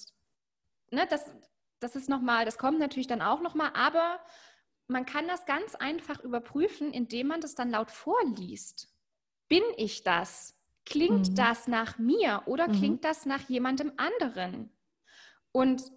ne, 0.89 1.05
das, 1.09 1.31
das 1.79 1.95
ist 1.95 2.09
nochmal, 2.09 2.45
das 2.45 2.57
kommt 2.57 2.79
natürlich 2.79 3.07
dann 3.07 3.21
auch 3.21 3.41
nochmal, 3.41 3.71
aber 3.75 4.19
man 4.87 5.05
kann 5.05 5.27
das 5.27 5.45
ganz 5.45 5.75
einfach 5.75 6.23
überprüfen, 6.23 6.91
indem 6.93 7.27
man 7.27 7.41
das 7.41 7.55
dann 7.55 7.69
laut 7.69 7.91
vorliest. 7.91 8.89
Bin 9.47 9.63
ich 9.75 10.03
das? 10.03 10.55
Klingt 10.85 11.31
mhm. 11.31 11.35
das 11.35 11.67
nach 11.67 11.97
mir 11.97 12.43
oder 12.45 12.69
mhm. 12.69 12.73
klingt 12.73 13.03
das 13.03 13.25
nach 13.25 13.41
jemandem 13.49 13.91
anderen? 13.97 14.71
Und 15.51 15.91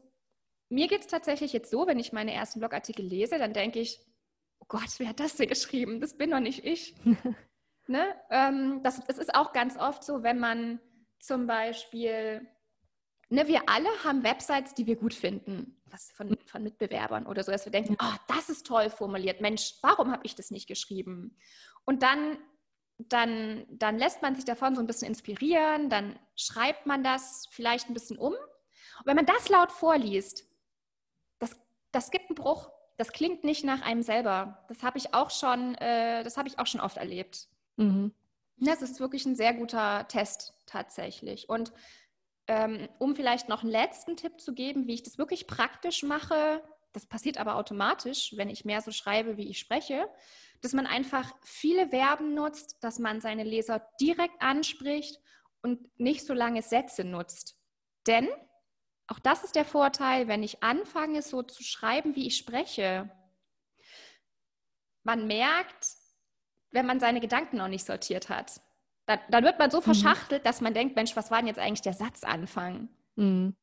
mir 0.71 0.89
geht 0.89 1.03
es 1.03 1.07
tatsächlich 1.09 1.53
jetzt 1.53 1.71
so, 1.71 1.87
wenn 1.87 1.99
ich 1.99 2.13
meine 2.13 2.33
ersten 2.33 2.61
Blogartikel 2.61 3.05
lese, 3.05 3.39
dann 3.39 3.53
denke 3.53 3.81
ich, 3.81 4.01
oh 4.61 4.67
Gott, 4.69 4.89
wer 4.99 5.09
hat 5.09 5.21
das 5.21 5.37
denn 5.37 5.49
geschrieben? 5.49 6.01
Das 6.01 6.17
bin 6.17 6.31
doch 6.31 6.41
nicht 6.41 6.65
ich. 6.65 6.95
ne? 7.87 8.15
ähm, 8.31 8.81
das, 8.83 9.05
das 9.05 9.19
ist 9.19 9.35
auch 9.35 9.53
ganz 9.53 9.77
oft 9.77 10.05
so, 10.05 10.23
wenn 10.23 10.39
man 10.39 10.81
zum 11.19 11.47
Beispiel, 11.47 12.47
ne, 13.29 13.47
wir 13.49 13.69
alle 13.69 13.89
haben 14.05 14.23
Websites, 14.23 14.75
die 14.75 14.87
wir 14.87 14.97
gut 14.97 15.13
finden, 15.13 15.83
was 15.87 16.13
von, 16.13 16.39
von 16.47 16.63
Mitbewerbern 16.63 17.27
oder 17.27 17.43
so, 17.43 17.51
dass 17.51 17.67
wir 17.67 17.73
denken, 17.73 17.97
oh, 18.01 18.15
das 18.29 18.49
ist 18.49 18.67
toll 18.67 18.91
formuliert, 18.91 19.41
Mensch, 19.41 19.75
warum 19.83 20.13
habe 20.13 20.25
ich 20.25 20.37
das 20.37 20.51
nicht 20.51 20.69
geschrieben? 20.69 21.37
Und 21.85 22.03
dann 22.03 22.39
dann, 23.09 23.65
dann 23.71 23.99
lässt 23.99 24.23
man 24.23 24.35
sich 24.35 24.45
davon 24.45 24.75
so 24.75 24.83
ein 24.83 24.87
bisschen 24.87 25.09
inspirieren, 25.09 25.89
dann 25.89 26.19
schreibt 26.37 26.87
man 26.87 27.03
das 27.03 27.47
vielleicht 27.51 27.89
ein 27.89 27.95
bisschen 27.95 28.19
um. 28.19 28.33
Und 28.33 29.07
wenn 29.07 29.17
man 29.17 29.27
das 29.27 29.49
laut 29.49 29.73
vorliest, 29.73 30.45
das 31.93 32.11
gibt 32.11 32.31
einen 32.31 32.35
Bruch. 32.35 32.71
Das 32.97 33.13
klingt 33.13 33.45
nicht 33.45 33.65
nach 33.65 33.83
einem 33.83 34.03
selber. 34.03 34.65
Das 34.69 34.83
habe 34.83 34.99
ich 34.99 35.15
auch 35.15 35.31
schon, 35.31 35.75
äh, 35.77 36.23
das 36.23 36.37
habe 36.37 36.49
ich 36.49 36.59
auch 36.59 36.67
schon 36.67 36.81
oft 36.81 36.99
erlebt. 36.99 37.49
Mhm. 37.77 38.13
Das 38.59 38.83
ist 38.83 39.01
wirklich 39.01 39.25
ein 39.25 39.37
sehr 39.37 39.55
guter 39.55 40.07
Test 40.09 40.53
tatsächlich. 40.67 41.49
Und 41.49 41.73
ähm, 42.47 42.89
um 42.99 43.17
vielleicht 43.17 43.49
noch 43.49 43.63
einen 43.63 43.71
letzten 43.71 44.17
Tipp 44.17 44.41
zu 44.41 44.55
geben, 44.55 44.87
wie 44.87 44.95
ich 44.95 45.03
das 45.03 45.17
wirklich 45.17 45.47
praktisch 45.47 46.03
mache, 46.03 46.63
das 46.93 47.07
passiert 47.07 47.39
aber 47.39 47.55
automatisch, 47.55 48.35
wenn 48.37 48.51
ich 48.51 48.65
mehr 48.65 48.83
so 48.83 48.91
schreibe, 48.91 49.37
wie 49.37 49.49
ich 49.49 49.59
spreche, 49.59 50.09
dass 50.61 50.73
man 50.73 50.87
einfach 50.87 51.33
viele 51.43 51.89
Verben 51.89 52.35
nutzt, 52.35 52.83
dass 52.83 52.99
man 52.99 53.21
seine 53.21 53.45
Leser 53.45 53.87
direkt 54.01 54.43
anspricht 54.43 55.21
und 55.63 55.89
nicht 55.99 56.27
so 56.27 56.35
lange 56.35 56.63
Sätze 56.63 57.05
nutzt. 57.05 57.57
Denn 58.07 58.29
auch 59.11 59.19
das 59.19 59.43
ist 59.43 59.57
der 59.57 59.65
Vorteil, 59.65 60.29
wenn 60.29 60.43
ich 60.43 60.63
anfange, 60.63 61.23
so 61.23 61.43
zu 61.43 61.65
schreiben, 61.65 62.15
wie 62.15 62.29
ich 62.29 62.37
spreche. 62.37 63.11
Man 65.03 65.27
merkt, 65.27 65.89
wenn 66.71 66.87
man 66.87 67.01
seine 67.01 67.21
Gedanken 67.21 67.57
noch 67.57 67.69
nicht 67.69 67.85
sortiert 67.85 68.29
hat. 68.29 68.61
Dann, 69.07 69.19
dann 69.29 69.45
wird 69.45 69.59
man 69.59 69.71
so 69.71 69.79
mhm. 69.79 69.85
verschachtelt, 69.85 70.47
dass 70.47 70.61
man 70.61 70.75
denkt, 70.75 70.95
Mensch, 70.95 71.17
was 71.17 71.31
war 71.33 71.39
denn 71.39 71.49
jetzt 71.49 71.59
eigentlich 71.59 71.83
der 71.83 71.95
Satzanfang? 71.95 72.89
Mhm. 73.17 73.57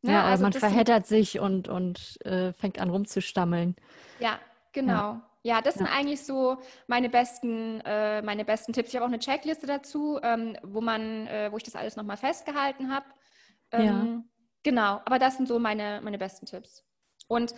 Ja, 0.00 0.12
ja, 0.12 0.24
also 0.24 0.44
man 0.44 0.52
verheddert 0.52 1.06
sich 1.06 1.40
und, 1.40 1.68
und 1.68 2.18
äh, 2.24 2.52
fängt 2.54 2.78
an 2.78 2.90
rumzustammeln. 2.90 3.76
Ja, 4.18 4.38
genau. 4.72 4.92
Ja. 4.92 5.30
Ja, 5.42 5.60
das 5.60 5.76
ja. 5.76 5.78
sind 5.78 5.86
eigentlich 5.86 6.24
so 6.24 6.56
meine 6.88 7.08
besten, 7.08 7.80
äh, 7.82 8.20
meine 8.22 8.44
besten 8.44 8.72
Tipps. 8.72 8.88
Ich 8.88 8.96
habe 8.96 9.04
auch 9.04 9.10
eine 9.10 9.20
Checkliste 9.20 9.66
dazu, 9.66 10.18
ähm, 10.22 10.56
wo 10.64 10.80
man, 10.80 11.28
äh, 11.28 11.52
wo 11.52 11.56
ich 11.56 11.62
das 11.62 11.76
alles 11.76 11.94
nochmal 11.94 12.16
festgehalten 12.16 12.92
habe. 12.92 13.06
Ähm, 13.70 13.84
ja. 13.84 14.35
Genau, 14.66 15.00
aber 15.04 15.20
das 15.20 15.36
sind 15.36 15.46
so 15.46 15.60
meine, 15.60 16.00
meine 16.02 16.18
besten 16.18 16.44
Tipps. 16.44 16.82
Und 17.28 17.54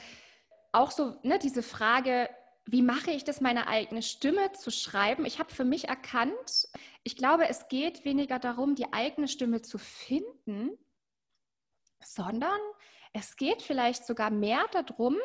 auch 0.73 0.91
so 0.91 1.17
ne, 1.23 1.39
diese 1.39 1.63
Frage, 1.63 2.29
wie 2.67 2.83
mache 2.83 3.13
ich 3.13 3.25
das, 3.25 3.41
meine 3.41 3.67
eigene 3.67 4.03
Stimme 4.03 4.53
zu 4.53 4.71
schreiben? 4.71 5.25
Ich 5.25 5.39
habe 5.39 5.51
für 5.51 5.65
mich 5.65 5.89
erkannt, 5.89 6.69
ich 7.05 7.17
glaube, 7.17 7.49
es 7.49 7.69
geht 7.69 8.05
weniger 8.05 8.39
darum, 8.39 8.75
die 8.75 8.93
eigene 8.93 9.27
Stimme 9.27 9.63
zu 9.63 9.79
finden, 9.79 10.77
sondern 12.05 12.61
es 13.15 13.37
geht 13.37 13.63
vielleicht 13.63 14.05
sogar 14.05 14.29
mehr 14.29 14.67
darum, 14.71 15.17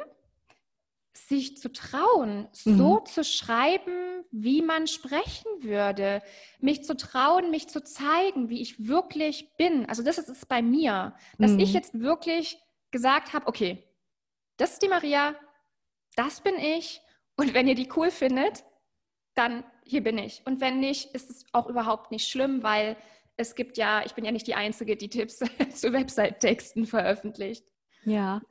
sich 1.13 1.57
zu 1.57 1.71
trauen, 1.71 2.47
mhm. 2.65 2.77
so 2.77 2.99
zu 2.99 3.23
schreiben, 3.23 4.23
wie 4.31 4.61
man 4.61 4.87
sprechen 4.87 5.47
würde, 5.61 6.21
mich 6.59 6.83
zu 6.83 6.97
trauen, 6.97 7.51
mich 7.51 7.67
zu 7.69 7.83
zeigen, 7.83 8.49
wie 8.49 8.61
ich 8.61 8.87
wirklich 8.87 9.55
bin. 9.57 9.85
Also 9.87 10.03
das 10.03 10.17
ist 10.17 10.29
es 10.29 10.45
bei 10.45 10.61
mir, 10.61 11.15
dass 11.37 11.51
mhm. 11.51 11.59
ich 11.59 11.73
jetzt 11.73 11.99
wirklich 11.99 12.57
gesagt 12.91 13.33
habe, 13.33 13.47
okay, 13.47 13.83
das 14.57 14.73
ist 14.73 14.81
die 14.81 14.87
Maria, 14.87 15.35
das 16.15 16.41
bin 16.41 16.55
ich 16.55 17.01
und 17.35 17.53
wenn 17.53 17.67
ihr 17.67 17.75
die 17.75 17.89
cool 17.95 18.11
findet, 18.11 18.63
dann 19.35 19.63
hier 19.83 20.03
bin 20.03 20.17
ich. 20.17 20.41
Und 20.45 20.61
wenn 20.61 20.79
nicht, 20.79 21.13
ist 21.13 21.29
es 21.29 21.45
auch 21.51 21.67
überhaupt 21.67 22.11
nicht 22.11 22.29
schlimm, 22.29 22.63
weil 22.63 22.97
es 23.35 23.55
gibt 23.55 23.77
ja, 23.77 24.03
ich 24.05 24.13
bin 24.13 24.25
ja 24.25 24.31
nicht 24.31 24.47
die 24.47 24.55
Einzige, 24.55 24.95
die 24.95 25.09
Tipps 25.09 25.37
zu 25.73 25.93
Website-Texten 25.93 26.85
veröffentlicht. 26.85 27.65
Ja. 28.05 28.41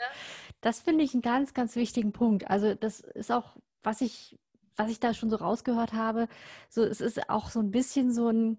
Das 0.62 0.80
finde 0.80 1.04
ich 1.04 1.12
einen 1.12 1.22
ganz, 1.22 1.52
ganz 1.52 1.76
wichtigen 1.76 2.12
Punkt. 2.12 2.48
Also 2.48 2.74
das 2.74 3.00
ist 3.00 3.30
auch, 3.30 3.56
was 3.82 4.00
ich, 4.00 4.38
was 4.76 4.90
ich 4.90 5.00
da 5.00 5.12
schon 5.12 5.28
so 5.28 5.36
rausgehört 5.36 5.92
habe. 5.92 6.28
So, 6.70 6.82
es 6.82 7.02
ist 7.02 7.28
auch 7.28 7.50
so 7.50 7.60
ein 7.60 7.70
bisschen 7.70 8.12
so 8.12 8.28
ein, 8.30 8.58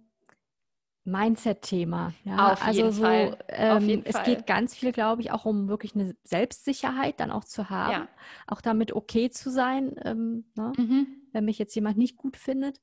Mindset-Thema. 1.05 2.13
Ja, 2.23 2.53
Auf 2.53 2.65
jeden 2.67 2.85
also 2.85 2.91
so, 2.91 3.03
Fall. 3.03 3.33
Auf 3.33 3.37
ähm, 3.49 3.89
jeden 3.89 4.05
es 4.05 4.15
Fall. 4.15 4.23
geht 4.25 4.47
ganz 4.47 4.73
viel, 4.73 4.91
glaube 4.93 5.21
ich, 5.21 5.31
auch 5.31 5.45
um 5.45 5.67
wirklich 5.67 5.95
eine 5.95 6.15
Selbstsicherheit 6.23 7.19
dann 7.19 7.31
auch 7.31 7.43
zu 7.43 7.69
haben, 7.69 7.91
Ja. 7.91 8.07
auch 8.47 8.61
damit 8.61 8.93
okay 8.93 9.29
zu 9.29 9.49
sein, 9.49 9.95
ähm, 10.03 10.45
ne? 10.55 10.71
Mhm. 10.77 11.07
wenn 11.33 11.45
mich 11.45 11.59
jetzt 11.59 11.75
jemand 11.75 11.97
nicht 11.97 12.15
gut 12.15 12.37
findet. 12.37 12.79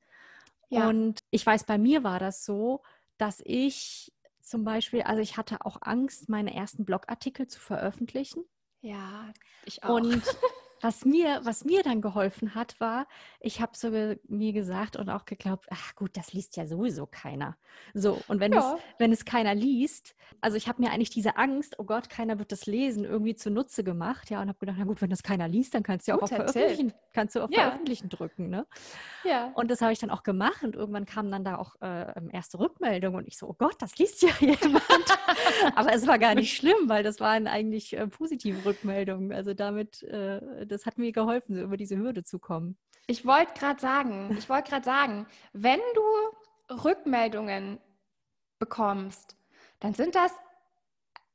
Ja. 0.68 0.88
Und 0.88 1.20
ich 1.30 1.44
weiß, 1.44 1.64
bei 1.64 1.78
mir 1.78 2.04
war 2.04 2.18
das 2.18 2.44
so, 2.44 2.82
dass 3.16 3.40
ich 3.44 4.12
zum 4.42 4.64
Beispiel, 4.64 5.02
also 5.02 5.22
ich 5.22 5.36
hatte 5.36 5.64
auch 5.64 5.78
Angst, 5.80 6.28
meine 6.28 6.54
ersten 6.54 6.84
Blogartikel 6.84 7.46
zu 7.46 7.58
veröffentlichen. 7.58 8.44
Ja, 8.82 9.32
ich 9.64 9.82
auch. 9.82 9.96
Und 9.96 10.22
was 10.80 11.04
mir, 11.04 11.40
was 11.44 11.64
mir 11.64 11.82
dann 11.82 12.00
geholfen 12.00 12.54
hat, 12.54 12.78
war, 12.80 13.06
ich 13.40 13.60
habe 13.60 13.72
so 13.76 13.90
ge 13.90 14.18
mir 14.28 14.52
gesagt 14.52 14.96
und 14.96 15.08
auch 15.10 15.24
geglaubt, 15.24 15.66
ach 15.70 15.94
gut, 15.94 16.16
das 16.16 16.32
liest 16.32 16.56
ja 16.56 16.66
sowieso 16.66 17.06
keiner. 17.06 17.56
So, 17.94 18.18
und 18.28 18.40
wenn, 18.40 18.52
Ja. 18.52 18.76
es, 18.76 18.82
wenn 18.98 19.12
es 19.12 19.24
keiner 19.24 19.54
liest, 19.54 20.14
also 20.40 20.56
ich 20.56 20.68
habe 20.68 20.82
mir 20.82 20.90
eigentlich 20.90 21.10
diese 21.10 21.36
Angst, 21.36 21.78
oh 21.78 21.84
Gott, 21.84 22.08
keiner 22.10 22.38
wird 22.38 22.52
das 22.52 22.66
lesen, 22.66 23.04
irgendwie 23.04 23.34
zunutze 23.34 23.84
gemacht, 23.84 24.30
ja, 24.30 24.40
und 24.40 24.48
habe 24.48 24.58
gedacht, 24.58 24.76
na 24.78 24.84
gut, 24.84 25.00
wenn 25.02 25.10
das 25.10 25.22
keiner 25.22 25.48
liest, 25.48 25.74
dann 25.74 25.82
kannst 25.82 26.06
du 26.08 26.12
ja 26.12 26.18
auch 26.18 26.22
auf. 26.22 26.28
Veröffentlichen, 26.30 26.92
kannst 27.12 27.34
du 27.36 27.40
auf 27.42 27.50
Ja. 27.50 27.62
Veröffentlichen 27.62 28.08
drücken, 28.08 28.48
ne? 28.48 28.66
ja. 29.24 29.52
Und 29.54 29.70
das 29.70 29.80
habe 29.82 29.92
ich 29.92 29.98
dann 29.98 30.10
auch 30.10 30.22
gemacht 30.22 30.62
und 30.62 30.74
irgendwann 30.76 31.06
kamen 31.06 31.30
dann 31.30 31.44
da 31.44 31.56
auch 31.58 31.74
äh, 31.80 32.12
erste 32.32 32.58
Rückmeldungen 32.58 33.18
und 33.20 33.26
ich 33.28 33.36
so, 33.36 33.48
oh 33.48 33.54
Gott, 33.58 33.76
das 33.80 33.96
liest 33.98 34.22
ja 34.22 34.30
jemand. 34.40 34.82
Aber 35.74 35.92
es 35.92 36.06
war 36.06 36.18
gar 36.18 36.34
nicht 36.34 36.56
schlimm, 36.56 36.88
weil 36.88 37.02
das 37.02 37.20
waren 37.20 37.46
eigentlich 37.46 37.96
äh, 37.96 38.06
positive 38.06 38.64
Rückmeldungen. 38.64 39.32
Also 39.32 39.54
damit, 39.54 40.02
äh, 40.04 40.66
das 40.70 40.86
hat 40.86 40.98
mir 40.98 41.12
geholfen, 41.12 41.54
so 41.54 41.62
über 41.62 41.76
diese 41.76 41.96
Hürde 41.96 42.24
zu 42.24 42.38
kommen. 42.38 42.76
Ich 43.06 43.26
wollte 43.26 43.54
gerade 43.54 43.80
sagen, 43.80 44.36
ich 44.38 44.48
wollte 44.48 44.70
gerade 44.70 44.84
sagen, 44.84 45.26
wenn 45.52 45.80
du 45.94 46.74
Rückmeldungen 46.84 47.78
bekommst, 48.58 49.36
dann 49.80 49.94
sind 49.94 50.14
das 50.14 50.32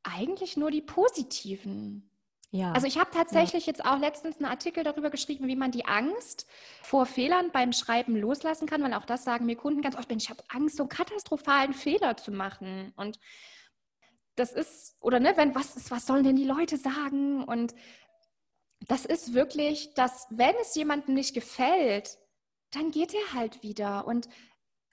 eigentlich 0.03 0.55
nur 0.55 0.71
die 0.71 0.81
positiven. 0.81 2.09
Ja. 2.51 2.71
Also 2.71 2.87
ich 2.87 2.97
habe 2.97 3.11
tatsächlich 3.11 3.65
jetzt 3.65 3.83
auch 3.83 3.99
letztens 3.99 4.37
einen 4.37 4.45
Artikel 4.45 4.83
darüber 4.83 5.09
geschrieben, 5.09 5.47
wie 5.47 5.57
man 5.57 5.71
die 5.71 5.85
Angst 5.85 6.47
vor 6.81 7.05
Fehlern 7.05 7.51
beim 7.51 7.73
Schreiben 7.73 8.15
loslassen 8.15 8.67
kann, 8.67 8.81
weil 8.81 8.93
auch 8.93 9.03
das 9.03 9.25
sagen 9.25 9.45
mir 9.45 9.57
Kunden 9.57 9.81
ganz 9.81 9.97
oft, 9.97 10.09
ich 10.11 10.29
habe 10.29 10.43
Angst, 10.47 10.77
so 10.77 10.83
einen 10.83 10.89
katastrophalen 10.89 11.73
Fehler 11.73 12.15
zu 12.15 12.31
machen. 12.31 12.93
Und 12.95 13.19
das 14.35 14.53
ist, 14.53 14.95
oder 15.01 15.19
ne, 15.19 15.33
wenn 15.35 15.55
was 15.55 15.75
ist, 15.75 15.91
was 15.91 16.05
sollen 16.05 16.23
denn 16.23 16.37
die 16.37 16.45
Leute 16.45 16.77
sagen? 16.77 17.43
Und 17.43 17.75
das 18.87 19.05
ist 19.05 19.33
wirklich, 19.33 19.93
dass 19.93 20.27
wenn 20.29 20.55
es 20.61 20.75
jemandem 20.75 21.15
nicht 21.15 21.33
gefällt, 21.33 22.17
dann 22.71 22.91
geht 22.91 23.13
er 23.13 23.33
halt 23.33 23.63
wieder. 23.63 24.05
Und 24.07 24.27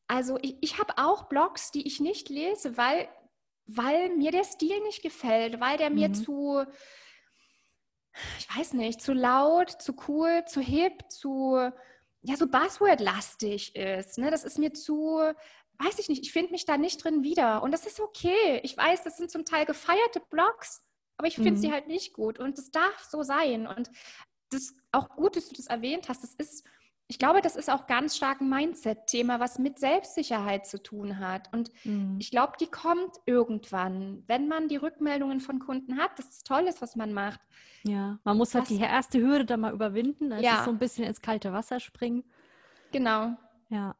also 0.06 0.38
ich, 0.42 0.56
ich 0.60 0.78
habe 0.78 0.94
auch 0.98 1.24
Blogs, 1.24 1.70
die 1.70 1.86
ich 1.86 2.00
nicht 2.00 2.28
lese, 2.28 2.76
weil, 2.76 3.08
weil 3.66 4.10
mir 4.16 4.30
der 4.30 4.44
Stil 4.44 4.80
nicht 4.82 5.02
gefällt, 5.02 5.60
weil 5.60 5.78
der 5.78 5.90
mir 5.90 6.08
Mhm. 6.08 6.14
zu, 6.14 6.64
ich 8.38 8.56
weiß 8.56 8.74
nicht, 8.74 9.00
zu 9.00 9.12
laut, 9.12 9.70
zu 9.70 9.94
cool, 10.08 10.44
zu 10.46 10.60
hip, 10.60 11.10
zu, 11.10 11.56
ja, 12.22 12.36
so 12.36 12.46
Buzzword-lastig 12.46 13.74
ist. 13.74 14.18
Ne? 14.18 14.30
Das 14.30 14.44
ist 14.44 14.58
mir 14.58 14.72
zu, 14.74 15.18
weiß 15.78 15.98
ich 15.98 16.08
nicht, 16.08 16.22
ich 16.22 16.32
finde 16.32 16.52
mich 16.52 16.64
da 16.66 16.76
nicht 16.76 17.02
drin 17.02 17.22
wieder. 17.22 17.62
Und 17.62 17.72
das 17.72 17.86
ist 17.86 18.00
okay. 18.00 18.60
Ich 18.62 18.76
weiß, 18.76 19.02
das 19.02 19.16
sind 19.16 19.30
zum 19.30 19.44
Teil 19.44 19.64
gefeierte 19.64 20.20
Blogs, 20.30 20.82
aber 21.16 21.28
ich 21.28 21.34
finde 21.36 21.52
Mhm. 21.52 21.56
sie 21.56 21.72
halt 21.72 21.88
nicht 21.88 22.12
gut. 22.12 22.38
Und 22.38 22.58
das 22.58 22.70
darf 22.70 23.00
so 23.08 23.22
sein. 23.22 23.66
Und 23.66 23.90
das 24.50 24.74
auch 24.92 25.08
gut, 25.10 25.36
dass 25.36 25.48
du 25.48 25.54
das 25.54 25.66
erwähnt 25.66 26.08
hast. 26.08 26.22
Das 26.22 26.34
ist, 26.34 26.66
ich 27.08 27.18
glaube, 27.18 27.40
das 27.42 27.56
ist 27.56 27.70
auch 27.70 27.86
ganz 27.86 28.16
stark 28.16 28.40
ein 28.40 28.48
Mindset-Thema, 28.48 29.38
was 29.40 29.58
mit 29.58 29.78
Selbstsicherheit 29.78 30.66
zu 30.66 30.82
tun 30.82 31.18
hat. 31.18 31.52
Und 31.52 31.70
Mhm. 31.84 32.16
ich 32.20 32.30
glaube, 32.30 32.54
die 32.60 32.66
kommt 32.66 33.16
irgendwann, 33.26 34.24
wenn 34.26 34.48
man 34.48 34.68
die 34.68 34.76
Rückmeldungen 34.76 35.40
von 35.40 35.58
Kunden 35.58 35.98
hat, 35.98 36.18
dass 36.18 36.28
es 36.28 36.42
toll 36.42 36.62
ist, 36.68 36.82
was 36.82 36.96
man 36.96 37.12
macht. 37.12 37.40
ja, 37.84 38.18
man 38.24 38.36
muss 38.36 38.54
halt 38.54 38.62
was- 38.62 38.68
die 38.68 38.78
erste 38.80 39.20
Hürde 39.20 39.44
dann 39.44 39.60
mal 39.60 39.72
überwinden. 39.74 40.30
Das 40.30 40.40
Ja. 40.42 40.58
ist 40.58 40.64
so 40.66 40.70
ein 40.70 40.78
bisschen 40.78 41.04
ins 41.04 41.20
kalte 41.20 41.52
Wasser 41.52 41.80
springen. 41.80 42.22
Genau. 42.92 43.36
Ja. 43.70 43.96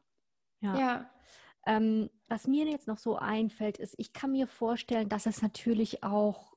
Ja. 0.61 0.77
Ja. 0.79 1.09
Ähm, 1.65 2.09
was 2.29 2.47
mir 2.47 2.65
jetzt 2.65 2.87
noch 2.87 2.97
so 2.97 3.17
einfällt, 3.17 3.77
ist, 3.77 3.95
ich 3.97 4.13
kann 4.13 4.31
mir 4.31 4.47
vorstellen, 4.47 5.09
dass 5.09 5.25
es 5.25 5.41
natürlich 5.41 6.03
auch, 6.03 6.52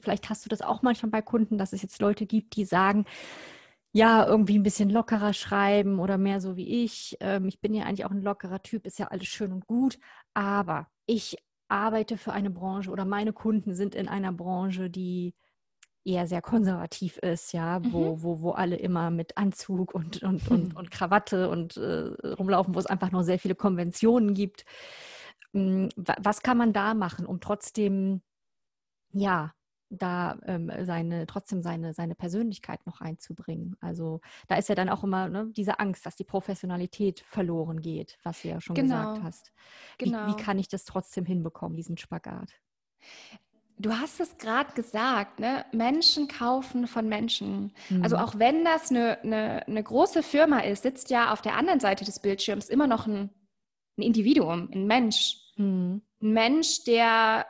vielleicht 0.00 0.30
hast 0.30 0.44
du 0.44 0.48
das 0.48 0.62
auch 0.62 0.82
manchmal 0.82 1.10
bei 1.10 1.22
Kunden, 1.22 1.58
dass 1.58 1.72
es 1.72 1.82
jetzt 1.82 2.00
Leute 2.00 2.26
gibt, 2.26 2.56
die 2.56 2.64
sagen, 2.64 3.04
ja, 3.92 4.26
irgendwie 4.26 4.58
ein 4.58 4.62
bisschen 4.64 4.90
lockerer 4.90 5.32
schreiben 5.32 6.00
oder 6.00 6.18
mehr 6.18 6.40
so 6.40 6.56
wie 6.56 6.84
ich. 6.84 7.16
Ähm, 7.20 7.46
ich 7.46 7.60
bin 7.60 7.74
ja 7.74 7.84
eigentlich 7.84 8.04
auch 8.06 8.10
ein 8.10 8.22
lockerer 8.22 8.62
Typ, 8.62 8.86
ist 8.86 8.98
ja 8.98 9.08
alles 9.08 9.28
schön 9.28 9.52
und 9.52 9.66
gut, 9.66 9.98
aber 10.34 10.88
ich 11.06 11.36
arbeite 11.68 12.16
für 12.18 12.32
eine 12.32 12.50
Branche 12.50 12.90
oder 12.90 13.04
meine 13.04 13.32
Kunden 13.32 13.74
sind 13.74 13.94
in 13.94 14.08
einer 14.08 14.32
Branche, 14.32 14.90
die 14.90 15.34
eher 16.04 16.26
sehr 16.26 16.42
konservativ 16.42 17.18
ist, 17.18 17.52
ja, 17.52 17.80
wo, 17.90 18.22
wo, 18.22 18.40
wo 18.42 18.50
alle 18.52 18.76
immer 18.76 19.10
mit 19.10 19.36
Anzug 19.38 19.94
und, 19.94 20.22
und, 20.22 20.48
und, 20.50 20.76
und 20.76 20.90
Krawatte 20.90 21.48
und 21.50 21.76
äh, 21.76 22.10
rumlaufen, 22.34 22.74
wo 22.74 22.78
es 22.78 22.86
einfach 22.86 23.10
noch 23.12 23.22
sehr 23.22 23.38
viele 23.38 23.54
Konventionen 23.54 24.34
gibt. 24.34 24.64
Wa- 25.52 26.16
Was 26.20 26.42
kann 26.42 26.58
man 26.58 26.72
da 26.72 26.94
machen, 26.94 27.26
um 27.26 27.40
trotzdem, 27.40 28.22
ja, 29.14 29.52
da 29.90 30.38
ähm, 30.46 30.70
seine, 30.84 31.26
trotzdem 31.26 31.62
seine, 31.62 31.94
seine 31.94 32.14
Persönlichkeit 32.14 32.84
noch 32.86 33.00
einzubringen? 33.00 33.76
Also 33.80 34.20
da 34.48 34.56
ist 34.56 34.68
ja 34.68 34.74
dann 34.74 34.88
auch 34.88 35.04
immer 35.04 35.28
ne, 35.28 35.50
diese 35.56 35.78
Angst, 35.78 36.04
dass 36.06 36.16
die 36.16 36.24
Professionalität 36.24 37.20
verloren 37.20 37.80
geht, 37.80 38.18
was 38.22 38.40
du 38.42 38.48
ja 38.48 38.60
schon 38.60 38.78
gesagt 38.78 39.18
Genau. 39.18 39.26
hast. 39.26 39.52
Genau. 39.98 40.22
Wie, 40.26 40.30
wie 40.32 40.36
kann 40.36 40.58
ich 40.58 40.68
das 40.68 40.84
trotzdem 40.84 41.24
hinbekommen, 41.26 41.76
diesen 41.76 41.96
Spagat? 41.96 42.50
Du 43.76 43.92
hast 43.92 44.20
es 44.20 44.38
gerade 44.38 44.72
gesagt, 44.74 45.40
ne? 45.40 45.64
Menschen 45.72 46.28
kaufen 46.28 46.86
von 46.86 47.08
Menschen. 47.08 47.72
Also 48.00 48.16
Mhm. 48.16 48.22
auch 48.22 48.38
wenn 48.38 48.64
das 48.64 48.90
eine, 48.90 49.20
eine, 49.22 49.66
eine 49.66 49.82
große 49.82 50.22
Firma 50.22 50.60
ist, 50.60 50.84
sitzt 50.84 51.10
ja 51.10 51.32
auf 51.32 51.42
der 51.42 51.56
anderen 51.56 51.80
Seite 51.80 52.04
des 52.04 52.20
Bildschirms 52.20 52.68
immer 52.68 52.86
noch 52.86 53.06
ein, 53.08 53.30
ein 53.98 54.02
Individuum, 54.02 54.70
ein 54.72 54.86
Mensch. 54.86 55.36
Mhm. 55.56 56.02
Ein 56.22 56.32
Mensch, 56.32 56.84
der, 56.84 57.46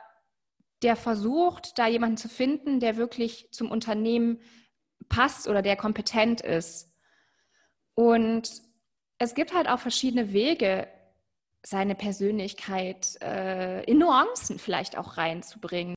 der 0.83 0.95
versucht, 0.95 1.77
da 1.77 1.87
jemanden 1.87 2.17
zu 2.17 2.29
finden, 2.29 2.79
der 2.79 2.97
wirklich 2.97 3.49
zum 3.51 3.71
Unternehmen 3.71 4.39
passt 5.09 5.47
oder 5.47 5.61
der 5.61 5.75
kompetent 5.75 6.41
ist. 6.41 6.91
Und 7.95 8.61
es 9.17 9.33
gibt 9.35 9.53
halt 9.53 9.69
auch 9.69 9.79
verschiedene 9.79 10.33
Wege, 10.33 10.87
seine 11.65 11.95
Persönlichkeit 11.95 13.17
äh, 13.21 13.83
in 13.85 13.97
Nuancen 13.97 14.59
vielleicht 14.59 14.97
auch 14.97 15.17
reinzubringen. 15.17 15.95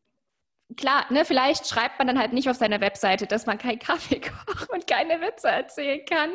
Klar, 0.77 1.11
ne, 1.12 1.25
vielleicht 1.25 1.67
schreibt 1.67 1.99
man 1.99 2.07
dann 2.07 2.19
halt 2.19 2.33
nicht 2.33 2.49
auf 2.49 2.57
seiner 2.57 2.81
Webseite, 2.81 3.27
dass 3.27 3.47
man 3.47 3.59
keinen 3.59 3.79
Kaffee 3.81 4.21
kocht 4.21 4.71
und 4.71 4.87
keine 4.87 5.21
Witze 5.21 5.49
erzählen 5.49 6.05
kann, 6.07 6.31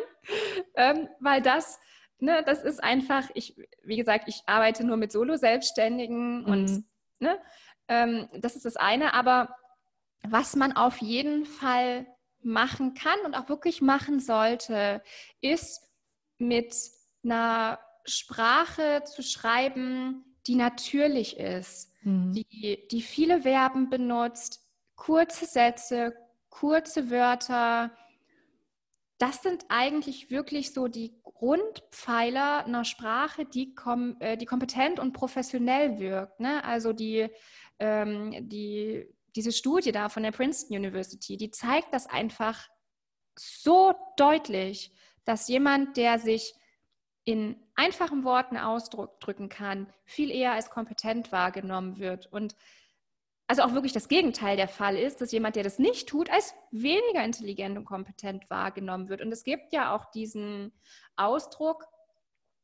ähm, 0.75 1.07
weil 1.19 1.41
das, 1.41 1.79
ne, 2.19 2.43
das 2.45 2.63
ist 2.63 2.83
einfach, 2.83 3.29
ich, 3.33 3.55
wie 3.83 3.97
gesagt, 3.97 4.27
ich 4.27 4.43
arbeite 4.45 4.83
nur 4.85 4.97
mit 4.97 5.11
Solo-Selbstständigen 5.11 6.45
und 6.45 6.69
Mhm. 6.69 6.85
ne, 7.19 7.39
ähm, 7.87 8.27
das 8.33 8.55
ist 8.55 8.65
das 8.65 8.75
eine, 8.75 9.13
aber 9.13 9.55
was 10.23 10.55
man 10.55 10.73
auf 10.73 10.97
jeden 10.97 11.45
Fall 11.45 12.07
machen 12.41 12.93
kann 12.93 13.19
und 13.25 13.35
auch 13.35 13.49
wirklich 13.49 13.81
machen 13.81 14.19
sollte, 14.19 15.01
ist 15.41 15.81
mit 16.37 16.75
einer 17.23 17.79
Sprache 18.05 19.03
zu 19.05 19.21
schreiben, 19.23 20.23
die 20.45 20.55
natürlich 20.55 21.37
ist 21.37 21.93
Mhm. 22.03 22.33
die, 22.33 22.87
die 22.91 23.01
viele 23.01 23.41
Verben 23.41 23.89
benutzt, 23.89 24.61
kurze 24.95 25.45
Sätze, 25.45 26.13
kurze 26.49 27.09
Wörter. 27.09 27.91
Das 29.17 29.41
sind 29.41 29.65
eigentlich 29.69 30.29
wirklich 30.29 30.73
so 30.73 30.87
die 30.87 31.15
Grundpfeiler 31.23 32.65
einer 32.65 32.83
Sprache, 32.83 33.45
die, 33.45 33.73
kom 33.73 34.17
äh, 34.19 34.37
die 34.37 34.45
kompetent 34.45 34.99
und 34.99 35.13
professionell 35.13 35.99
wirkt. 35.99 36.39
Ne? 36.39 36.63
Also 36.63 36.93
die, 36.93 37.29
ähm, 37.79 38.49
die, 38.49 39.07
diese 39.35 39.51
Studie 39.51 39.91
da 39.91 40.09
von 40.09 40.23
der 40.23 40.31
Princeton 40.31 40.77
University, 40.77 41.37
die 41.37 41.51
zeigt 41.51 41.93
das 41.93 42.07
einfach 42.07 42.67
so 43.37 43.93
deutlich, 44.17 44.91
dass 45.25 45.47
jemand, 45.47 45.97
der 45.97 46.19
sich 46.19 46.53
in 47.25 47.55
einfachen 47.75 48.23
Worten 48.25 48.57
ausdrücken 48.57 49.49
kann, 49.49 49.91
viel 50.05 50.29
eher 50.29 50.53
als 50.53 50.69
kompetent 50.69 51.31
wahrgenommen 51.31 51.97
wird. 51.97 52.27
Und 52.27 52.55
also 53.47 53.63
auch 53.63 53.73
wirklich 53.73 53.93
das 53.93 54.09
Gegenteil 54.09 54.57
der 54.57 54.67
Fall 54.67 54.97
ist, 54.97 55.21
dass 55.21 55.31
jemand, 55.31 55.55
der 55.55 55.63
das 55.63 55.79
nicht 55.79 56.07
tut, 56.09 56.29
als 56.29 56.53
weniger 56.71 57.23
intelligent 57.23 57.77
und 57.77 57.85
kompetent 57.85 58.49
wahrgenommen 58.49 59.09
wird. 59.09 59.21
Und 59.21 59.31
es 59.31 59.43
gibt 59.43 59.73
ja 59.73 59.95
auch 59.95 60.11
diesen 60.11 60.73
Ausdruck, 61.15 61.85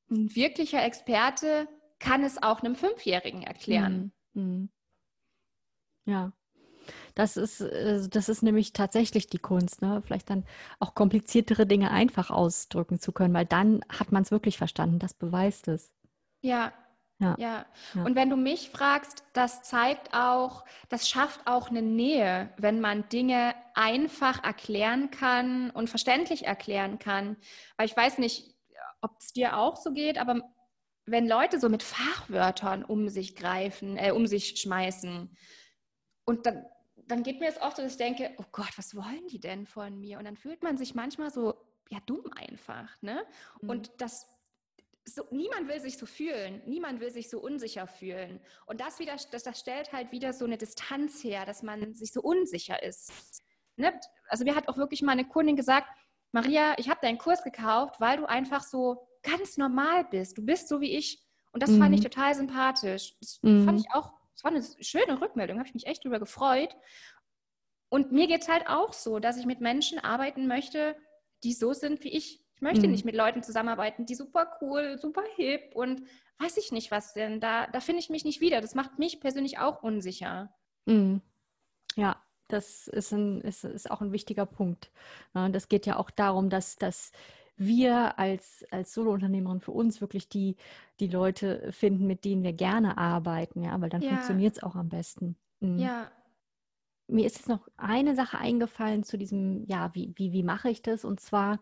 ein 0.09 0.35
wirklicher 0.35 0.83
Experte 0.83 1.67
kann 1.99 2.23
es 2.23 2.41
auch 2.41 2.61
einem 2.61 2.75
Fünfjährigen 2.75 3.43
erklären. 3.43 4.11
Mhm. 4.33 4.69
Ja, 6.09 6.33
das 7.15 7.37
ist, 7.37 7.61
äh, 7.61 8.07
das 8.09 8.29
ist 8.29 8.43
nämlich 8.43 8.73
tatsächlich 8.73 9.27
die 9.27 9.39
Kunst, 9.39 9.81
ne? 9.81 10.01
Vielleicht 10.05 10.29
dann 10.29 10.45
auch 10.79 10.95
kompliziertere 10.95 11.65
Dinge 11.67 11.91
einfach 11.91 12.31
ausdrücken 12.31 12.99
zu 12.99 13.11
können, 13.11 13.33
weil 13.33 13.45
dann 13.45 13.81
hat 13.89 14.11
man 14.11 14.23
es 14.23 14.31
wirklich 14.31 14.57
verstanden. 14.57 14.99
Das 14.99 15.13
beweist 15.13 15.67
es. 15.67 15.91
Ja, 16.41 16.73
Ja. 17.19 17.35
ja. 17.37 17.65
ja. 17.93 18.03
Und 18.03 18.15
wenn 18.15 18.29
du 18.29 18.37
mich 18.37 18.69
fragst, 18.71 19.23
das 19.33 19.61
zeigt 19.63 20.13
auch, 20.13 20.65
das 20.89 21.09
schafft 21.09 21.45
auch 21.47 21.69
eine 21.69 21.81
Nähe, 21.81 22.53
wenn 22.57 22.79
man 22.81 23.07
Dinge 23.09 23.55
einfach 23.75 24.43
erklären 24.43 25.11
kann 25.11 25.69
und 25.71 25.89
verständlich 25.89 26.45
erklären 26.47 26.99
kann. 26.99 27.37
Weil 27.77 27.87
ich 27.87 27.97
weiß 27.97 28.17
nicht, 28.19 28.55
ob 29.01 29.11
es 29.19 29.33
dir 29.33 29.57
auch 29.57 29.75
so 29.77 29.91
geht, 29.91 30.17
aber 30.17 30.41
wenn 31.05 31.27
Leute 31.27 31.59
so 31.59 31.69
mit 31.69 31.83
Fachwörtern 31.83 32.83
um 32.83 33.09
sich 33.09 33.35
greifen, 33.35 33.97
äh, 33.97 34.11
um 34.11 34.27
sich 34.27 34.59
schmeißen, 34.59 35.35
und 36.29 36.45
dann, 36.45 36.63
dann 37.07 37.23
geht 37.23 37.39
mir 37.39 37.49
es 37.49 37.59
oft, 37.59 37.79
dass 37.79 37.91
ich 37.91 37.97
denke, 37.97 38.35
oh 38.37 38.45
Gott, 38.51 38.77
was 38.77 38.95
wollen 38.95 39.27
die 39.31 39.39
denn 39.39 39.65
von 39.65 39.99
mir? 39.99 40.19
Und 40.19 40.25
dann 40.25 40.37
fühlt 40.37 40.61
man 40.61 40.77
sich 40.77 40.93
manchmal 40.93 41.31
so, 41.31 41.55
ja, 41.89 41.97
dumm 42.05 42.23
einfach. 42.35 42.89
Ne? 43.01 43.25
Mhm. 43.61 43.69
Und 43.69 43.91
das 43.97 44.27
so, 45.05 45.23
niemand 45.31 45.67
will 45.67 45.79
sich 45.79 45.97
so 45.97 46.05
fühlen, 46.05 46.61
niemand 46.67 46.99
will 46.99 47.09
sich 47.09 47.31
so 47.31 47.39
unsicher 47.39 47.87
fühlen. 47.87 48.39
Und 48.67 48.79
das 48.79 48.99
wieder, 48.99 49.15
das, 49.31 49.41
das 49.41 49.59
stellt 49.59 49.91
halt 49.91 50.11
wieder 50.11 50.33
so 50.33 50.45
eine 50.45 50.59
Distanz 50.59 51.23
her, 51.23 51.47
dass 51.47 51.63
man 51.63 51.95
sich 51.95 52.13
so 52.13 52.21
unsicher 52.21 52.83
ist. 52.83 53.11
Ne? 53.75 53.99
Also 54.27 54.43
mir 54.43 54.55
hat 54.55 54.67
auch 54.67 54.77
wirklich 54.77 55.01
mal 55.01 55.13
eine 55.13 55.27
Kundin 55.27 55.55
gesagt, 55.55 55.87
Maria, 56.31 56.75
ich 56.77 56.89
habe 56.91 56.99
deinen 57.01 57.17
Kurs 57.17 57.41
gekauft, 57.41 57.99
weil 57.99 58.17
du 58.17 58.29
einfach 58.29 58.61
so 58.61 59.07
ganz 59.23 59.57
normal 59.57 60.05
bist. 60.05 60.37
Du 60.37 60.45
bist 60.45 60.67
so 60.67 60.79
wie 60.79 60.95
ich. 60.95 61.25
Und 61.53 61.63
das 61.63 61.71
mhm. 61.71 61.79
fand 61.79 61.95
ich 61.95 62.01
mhm. 62.01 62.11
total 62.11 62.35
sympathisch. 62.35 63.15
Das 63.19 63.39
mhm. 63.41 63.65
fand 63.65 63.79
ich 63.79 63.91
auch, 63.95 64.11
das 64.39 64.43
war 64.45 64.51
eine 64.51 64.63
schöne 64.83 65.19
Rückmeldung, 65.19 65.57
habe 65.57 65.67
ich 65.67 65.73
mich 65.73 65.85
echt 65.85 66.05
drüber 66.05 66.19
gefreut. 66.19 66.75
Und 67.89 68.11
mir 68.11 68.27
geht 68.27 68.43
es 68.43 68.47
halt 68.47 68.67
auch 68.67 68.93
so, 68.93 69.19
dass 69.19 69.37
ich 69.37 69.45
mit 69.45 69.59
Menschen 69.59 69.99
arbeiten 69.99 70.47
möchte, 70.47 70.95
die 71.43 71.53
so 71.53 71.73
sind 71.73 72.03
wie 72.03 72.09
ich. 72.09 72.45
Ich 72.55 72.61
möchte 72.61 72.85
mhm. 72.85 72.91
nicht 72.91 73.05
mit 73.05 73.15
Leuten 73.15 73.43
zusammenarbeiten, 73.43 74.05
die 74.05 74.15
super 74.15 74.57
cool, 74.61 74.97
super 74.97 75.23
hip 75.35 75.75
und 75.75 76.03
weiß 76.39 76.57
ich 76.57 76.71
nicht 76.71 76.91
was 76.91 77.13
denn. 77.13 77.41
Da, 77.41 77.67
da 77.67 77.81
finde 77.81 77.99
ich 77.99 78.09
mich 78.09 78.23
nicht 78.23 78.39
wieder. 78.39 78.61
Das 78.61 78.75
macht 78.75 78.97
mich 78.97 79.19
persönlich 79.19 79.59
auch 79.59 79.83
unsicher. 79.83 80.53
Mhm. 80.85 81.21
Ja, 81.95 82.23
das 82.47 82.87
ist, 82.87 83.11
ein, 83.11 83.41
ist, 83.41 83.65
ist 83.65 83.91
auch 83.91 84.01
ein 84.01 84.13
wichtiger 84.13 84.45
Punkt. 84.45 84.91
Und 85.33 85.53
das 85.53 85.67
geht 85.67 85.85
ja 85.85 85.97
auch 85.97 86.11
darum, 86.11 86.49
dass, 86.49 86.77
dass 86.77 87.11
wir 87.59 88.17
als, 88.17 88.65
als 88.71 88.93
Solo-Unternehmerin 88.93 89.59
für 89.59 89.71
uns 89.71 90.01
wirklich 90.01 90.29
die, 90.29 90.55
die 90.99 91.07
Leute 91.07 91.71
finden, 91.71 92.07
mit 92.07 92.23
denen 92.23 92.41
wir 92.41 92.53
gerne 92.53 92.97
arbeiten, 92.97 93.61
ja, 93.61 93.79
weil 93.79 93.89
dann 93.89 94.01
ja. 94.01 94.09
funktioniert 94.09 94.55
es 94.55 94.63
auch 94.63 94.75
am 94.75 94.89
besten. 94.89 95.35
Mhm. 95.59 95.77
Ja. 95.77 96.09
Mir 97.07 97.25
ist 97.25 97.35
jetzt 97.37 97.49
noch 97.49 97.67
eine 97.75 98.15
Sache 98.15 98.37
eingefallen 98.37 99.03
zu 99.03 99.17
diesem, 99.17 99.65
ja, 99.67 99.93
wie, 99.93 100.13
wie, 100.15 100.31
wie 100.31 100.43
mache 100.43 100.69
ich 100.69 100.81
das? 100.81 101.03
Und 101.03 101.19
zwar, 101.19 101.59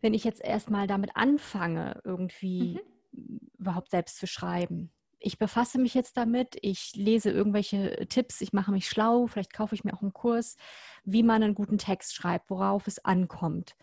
wenn 0.00 0.14
ich 0.14 0.24
jetzt 0.24 0.42
erstmal 0.42 0.86
damit 0.86 1.10
anfange, 1.14 2.00
irgendwie 2.02 2.80
mhm. 3.12 3.40
überhaupt 3.58 3.90
selbst 3.90 4.18
zu 4.18 4.26
schreiben. 4.26 4.90
Ich 5.20 5.38
befasse 5.38 5.78
mich 5.78 5.94
jetzt 5.94 6.16
damit, 6.16 6.58
ich 6.60 6.92
lese 6.96 7.30
irgendwelche 7.30 8.06
Tipps, 8.08 8.40
ich 8.40 8.52
mache 8.52 8.72
mich 8.72 8.88
schlau, 8.88 9.26
vielleicht 9.26 9.54
kaufe 9.54 9.74
ich 9.74 9.84
mir 9.84 9.94
auch 9.94 10.02
einen 10.02 10.12
Kurs, 10.12 10.56
wie 11.04 11.22
man 11.22 11.42
einen 11.42 11.54
guten 11.54 11.78
Text 11.78 12.14
schreibt, 12.14 12.50
worauf 12.50 12.86
es 12.88 13.02
ankommt. 13.04 13.76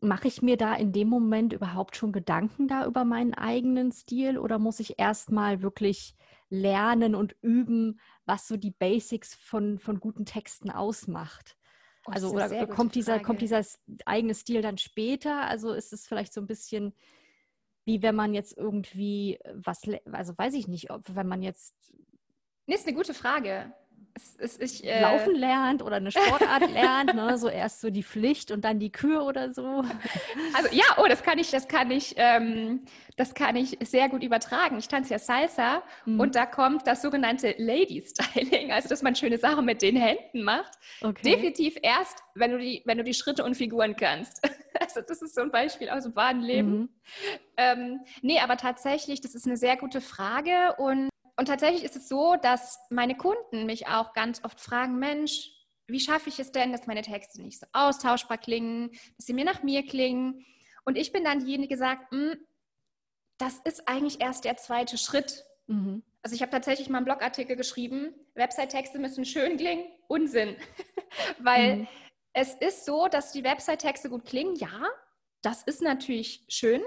Mache 0.00 0.28
ich 0.28 0.40
mir 0.40 0.56
da 0.56 0.74
in 0.74 0.92
dem 0.92 1.08
Moment 1.08 1.52
überhaupt 1.52 1.96
schon 1.96 2.12
Gedanken 2.12 2.68
da 2.68 2.86
über 2.86 3.04
meinen 3.04 3.34
eigenen 3.34 3.92
Stil 3.92 4.38
oder 4.38 4.58
muss 4.58 4.80
ich 4.80 4.98
erstmal 4.98 5.62
wirklich 5.62 6.14
lernen 6.48 7.14
und 7.14 7.36
üben, 7.42 8.00
was 8.24 8.48
so 8.48 8.56
die 8.56 8.70
Basics 8.70 9.34
von, 9.34 9.78
von 9.78 10.00
guten 10.00 10.24
Texten 10.24 10.70
ausmacht? 10.70 11.56
Oh, 12.06 12.12
also 12.12 12.30
oder 12.30 12.66
kommt 12.66 12.94
dieser, 12.94 13.20
kommt 13.20 13.42
dieser 13.42 13.62
eigene 14.06 14.34
Stil 14.34 14.62
dann 14.62 14.78
später? 14.78 15.42
Also 15.42 15.72
ist 15.72 15.92
es 15.92 16.06
vielleicht 16.06 16.32
so 16.32 16.40
ein 16.40 16.46
bisschen 16.46 16.94
wie 17.84 18.02
wenn 18.02 18.14
man 18.14 18.34
jetzt 18.34 18.56
irgendwie 18.56 19.38
was, 19.52 19.82
also 20.12 20.36
weiß 20.36 20.54
ich 20.54 20.68
nicht, 20.68 20.90
ob 20.90 21.02
wenn 21.14 21.26
man 21.26 21.42
jetzt. 21.42 21.74
Nee, 22.66 22.74
ist 22.74 22.86
eine 22.86 22.96
gute 22.96 23.14
Frage 23.14 23.72
es, 24.14 24.36
es, 24.38 24.58
ich, 24.58 24.84
äh 24.84 25.00
Laufen 25.00 25.34
lernt 25.34 25.82
oder 25.82 25.96
eine 25.96 26.10
Sportart 26.10 26.70
lernt, 26.72 27.14
ne? 27.14 27.38
so 27.38 27.48
erst 27.48 27.80
so 27.80 27.90
die 27.90 28.02
Pflicht 28.02 28.50
und 28.50 28.64
dann 28.64 28.78
die 28.78 28.90
Kür 28.90 29.24
oder 29.24 29.52
so. 29.52 29.84
Also 30.54 30.68
ja, 30.72 30.84
oh, 30.98 31.06
das 31.08 31.22
kann 31.22 31.38
ich, 31.38 31.50
das 31.50 31.68
kann 31.68 31.90
ich, 31.90 32.14
ähm, 32.16 32.82
das 33.16 33.34
kann 33.34 33.56
ich 33.56 33.78
sehr 33.82 34.08
gut 34.08 34.22
übertragen. 34.22 34.78
Ich 34.78 34.88
tanze 34.88 35.12
ja 35.12 35.18
Salsa 35.18 35.82
mhm. 36.04 36.20
und 36.20 36.34
da 36.34 36.46
kommt 36.46 36.86
das 36.86 37.02
sogenannte 37.02 37.54
Lady 37.58 38.04
Styling, 38.04 38.72
also 38.72 38.88
dass 38.88 39.02
man 39.02 39.14
schöne 39.14 39.38
Sachen 39.38 39.64
mit 39.64 39.82
den 39.82 39.96
Händen 39.96 40.42
macht. 40.42 40.72
Okay. 41.00 41.22
Definitiv 41.22 41.76
erst, 41.82 42.18
wenn 42.34 42.52
du 42.52 42.58
die, 42.58 42.82
wenn 42.86 42.98
du 42.98 43.04
die 43.04 43.14
Schritte 43.14 43.44
und 43.44 43.54
Figuren 43.54 43.96
kannst. 43.96 44.40
Also 44.78 45.00
das 45.06 45.20
ist 45.20 45.34
so 45.34 45.42
ein 45.42 45.50
Beispiel 45.50 45.90
aus 45.90 46.04
dem 46.04 46.16
wahren 46.16 46.40
Leben. 46.40 46.70
Mhm. 46.70 46.88
Ähm, 47.58 48.00
nee, 48.22 48.38
aber 48.38 48.56
tatsächlich, 48.56 49.20
das 49.20 49.34
ist 49.34 49.44
eine 49.44 49.58
sehr 49.58 49.76
gute 49.76 50.00
Frage 50.00 50.74
und 50.78 51.09
und 51.40 51.46
tatsächlich 51.46 51.84
ist 51.84 51.96
es 51.96 52.06
so, 52.06 52.36
dass 52.36 52.78
meine 52.90 53.16
Kunden 53.16 53.64
mich 53.64 53.86
auch 53.86 54.12
ganz 54.12 54.44
oft 54.44 54.60
fragen, 54.60 54.98
Mensch, 54.98 55.50
wie 55.86 55.98
schaffe 55.98 56.28
ich 56.28 56.38
es 56.38 56.52
denn, 56.52 56.70
dass 56.70 56.86
meine 56.86 57.00
Texte 57.00 57.40
nicht 57.40 57.58
so 57.58 57.66
austauschbar 57.72 58.36
klingen, 58.36 58.90
dass 59.16 59.24
sie 59.24 59.32
mir 59.32 59.46
nach 59.46 59.62
mir 59.62 59.86
klingen? 59.86 60.44
Und 60.84 60.98
ich 60.98 61.12
bin 61.12 61.24
dann 61.24 61.38
diejenige, 61.38 61.76
die 61.76 61.78
sagt, 61.78 62.10
hm, 62.10 62.36
das 63.38 63.58
ist 63.64 63.88
eigentlich 63.88 64.20
erst 64.20 64.44
der 64.44 64.58
zweite 64.58 64.98
Schritt. 64.98 65.46
Mhm. 65.66 66.02
Also 66.22 66.36
ich 66.36 66.42
habe 66.42 66.52
tatsächlich 66.52 66.90
mal 66.90 66.98
einen 66.98 67.06
Blogartikel 67.06 67.56
geschrieben, 67.56 68.14
Website-Texte 68.34 68.98
müssen 68.98 69.24
schön 69.24 69.56
klingen, 69.56 69.86
Unsinn. 70.08 70.58
Weil 71.38 71.76
mhm. 71.76 71.88
es 72.34 72.52
ist 72.52 72.84
so, 72.84 73.08
dass 73.08 73.32
die 73.32 73.44
Website-Texte 73.44 74.10
gut 74.10 74.26
klingen, 74.26 74.56
ja, 74.56 74.82
das 75.40 75.62
ist 75.62 75.80
natürlich 75.80 76.44
schön, 76.48 76.82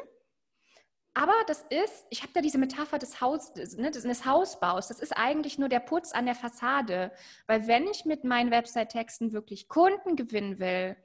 aber 1.15 1.33
das 1.45 1.63
ist, 1.69 2.07
ich 2.09 2.23
habe 2.23 2.33
da 2.33 2.41
diese 2.41 2.57
Metapher 2.57 2.97
des, 2.97 3.21
Haus, 3.21 3.53
ne, 3.77 3.91
des 3.91 4.25
Hausbaus. 4.25 4.87
Das 4.87 4.99
ist 4.99 5.15
eigentlich 5.15 5.59
nur 5.59 5.69
der 5.69 5.79
Putz 5.79 6.11
an 6.11 6.25
der 6.25 6.33
Fassade. 6.33 7.11
Weil 7.45 7.67
wenn 7.67 7.87
ich 7.87 8.05
mit 8.05 8.23
meinen 8.23 8.49
Website-Texten 8.49 9.31
wirklich 9.31 9.67
Kunden 9.67 10.15
gewinnen 10.15 10.57
will, 10.57 10.97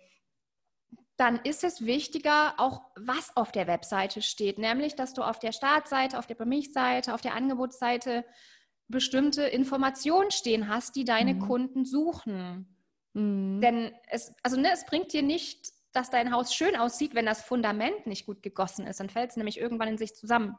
dann 1.19 1.41
ist 1.45 1.63
es 1.63 1.85
wichtiger, 1.85 2.55
auch 2.59 2.81
was 2.97 3.37
auf 3.37 3.53
der 3.53 3.67
Webseite 3.67 4.23
steht. 4.23 4.57
Nämlich, 4.57 4.95
dass 4.95 5.13
du 5.13 5.23
auf 5.23 5.41
der 5.41 5.53
Startseite, 5.53 6.19
auf 6.19 6.27
der 6.27 6.37
Bei 6.37 6.47
mich-Seite, 6.47 7.13
auf 7.13 7.21
der 7.21 7.35
Angebotsseite 7.35 8.25
bestimmte 8.87 9.43
Informationen 9.43 10.31
stehen 10.31 10.69
hast, 10.69 10.97
die 10.97 11.05
deine 11.05 11.35
mhm. 11.35 11.41
Kunden 11.41 11.85
suchen. 11.85 12.75
Mhm. 13.13 13.61
Denn 13.61 13.93
es, 14.09 14.33
also 14.43 14.59
ne, 14.59 14.71
es 14.73 14.87
bringt 14.87 15.13
dir 15.13 15.23
nicht 15.23 15.71
dass 15.99 16.11
dein 16.11 16.33
Haus 16.33 16.55
schön 16.55 16.77
aussieht, 16.77 17.15
wenn 17.15 17.27
das 17.27 17.43
Fundament 17.43 18.07
nicht 18.07 18.25
gut 18.25 18.43
gegossen 18.43 18.87
ist. 18.87 19.01
Dann 19.01 19.11
fällt 19.11 19.31
es 19.31 19.37
nämlich 19.37 19.59
irgendwann 19.59 19.89
in 19.89 19.99
sich 19.99 20.15
zusammen. 20.15 20.57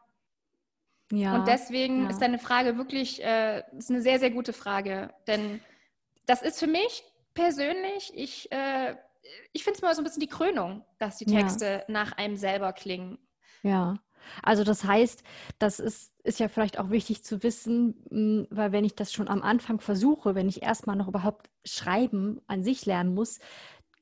Ja, 1.12 1.36
und 1.36 1.48
deswegen 1.48 2.04
ja. 2.04 2.10
ist 2.10 2.22
deine 2.22 2.40
Frage 2.40 2.78
wirklich, 2.78 3.24
äh, 3.24 3.64
ist 3.78 3.90
eine 3.90 4.02
sehr, 4.02 4.20
sehr 4.20 4.32
gute 4.32 4.54
Frage. 4.54 5.14
Denn 5.28 5.62
das 6.26 6.42
ist 6.42 6.60
für 6.60 6.68
mich 6.68 7.04
persönlich, 7.34 8.12
ich, 8.14 8.52
äh, 8.52 8.96
ich 9.54 9.64
finde 9.64 9.78
es 9.78 9.82
mal 9.82 9.96
so 9.96 10.02
ein 10.02 10.04
bisschen 10.04 10.20
die 10.20 10.28
Krönung, 10.28 10.86
dass 10.98 11.18
die 11.18 11.26
Texte 11.26 11.66
ja. 11.66 11.84
nach 11.88 12.12
einem 12.14 12.36
selber 12.36 12.74
klingen. 12.74 13.18
Ja. 13.64 13.96
Also 14.44 14.64
das 14.64 14.84
heißt, 14.84 15.24
das 15.58 15.80
ist, 15.80 16.14
ist 16.24 16.40
ja 16.40 16.50
vielleicht 16.50 16.78
auch 16.78 16.90
wichtig 16.90 17.24
zu 17.24 17.42
wissen, 17.42 18.06
hm, 18.10 18.48
weil 18.52 18.74
wenn 18.74 18.84
ich 18.84 18.96
das 18.96 19.14
schon 19.14 19.30
am 19.30 19.42
Anfang 19.42 19.80
versuche, 19.80 20.36
wenn 20.36 20.50
ich 20.50 20.62
erstmal 20.62 20.98
noch 20.98 21.08
überhaupt 21.08 21.50
schreiben 21.64 22.42
an 22.46 22.64
sich 22.64 22.86
lernen 22.86 23.14
muss, 23.14 23.40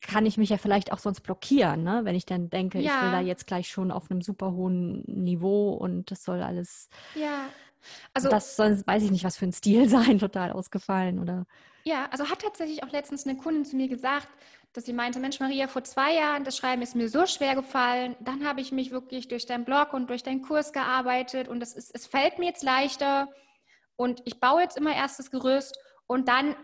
kann 0.01 0.25
ich 0.25 0.37
mich 0.37 0.49
ja 0.49 0.57
vielleicht 0.57 0.91
auch 0.91 0.99
sonst 0.99 1.21
blockieren, 1.21 1.83
ne? 1.83 2.01
wenn 2.03 2.15
ich 2.15 2.25
dann 2.25 2.49
denke, 2.49 2.79
ja. 2.79 2.95
ich 2.95 3.01
will 3.03 3.11
da 3.11 3.19
jetzt 3.19 3.47
gleich 3.47 3.67
schon 3.67 3.91
auf 3.91 4.09
einem 4.09 4.21
super 4.21 4.51
hohen 4.51 5.03
Niveau 5.07 5.71
und 5.73 6.11
das 6.11 6.23
soll 6.23 6.41
alles. 6.41 6.89
Ja. 7.15 7.49
Also, 8.13 8.29
das 8.29 8.55
soll, 8.55 8.81
weiß 8.85 9.03
ich 9.03 9.11
nicht, 9.11 9.23
was 9.23 9.37
für 9.37 9.45
ein 9.45 9.53
Stil 9.53 9.87
sein, 9.89 10.19
total 10.19 10.51
ausgefallen 10.51 11.19
oder. 11.19 11.45
Ja, 11.83 12.07
also 12.11 12.29
hat 12.29 12.41
tatsächlich 12.41 12.83
auch 12.83 12.91
letztens 12.91 13.25
eine 13.25 13.37
Kundin 13.37 13.65
zu 13.65 13.75
mir 13.75 13.87
gesagt, 13.87 14.27
dass 14.73 14.85
sie 14.85 14.93
meinte, 14.93 15.19
Mensch 15.19 15.39
Maria, 15.39 15.67
vor 15.67 15.83
zwei 15.83 16.13
Jahren, 16.15 16.43
das 16.43 16.57
Schreiben 16.57 16.81
ist 16.81 16.95
mir 16.95 17.09
so 17.09 17.25
schwer 17.25 17.55
gefallen. 17.55 18.15
Dann 18.19 18.45
habe 18.45 18.61
ich 18.61 18.71
mich 18.71 18.91
wirklich 18.91 19.27
durch 19.27 19.45
deinen 19.45 19.65
Blog 19.65 19.93
und 19.93 20.09
durch 20.09 20.21
deinen 20.21 20.41
Kurs 20.41 20.73
gearbeitet 20.73 21.47
und 21.47 21.61
es, 21.63 21.73
ist, 21.73 21.95
es 21.95 22.05
fällt 22.05 22.39
mir 22.39 22.47
jetzt 22.47 22.63
leichter 22.63 23.29
und 23.95 24.21
ich 24.25 24.39
baue 24.39 24.61
jetzt 24.61 24.77
immer 24.77 24.93
erst 24.95 25.17
das 25.17 25.31
Gerüst 25.31 25.79
und 26.05 26.27
dann, 26.27 26.55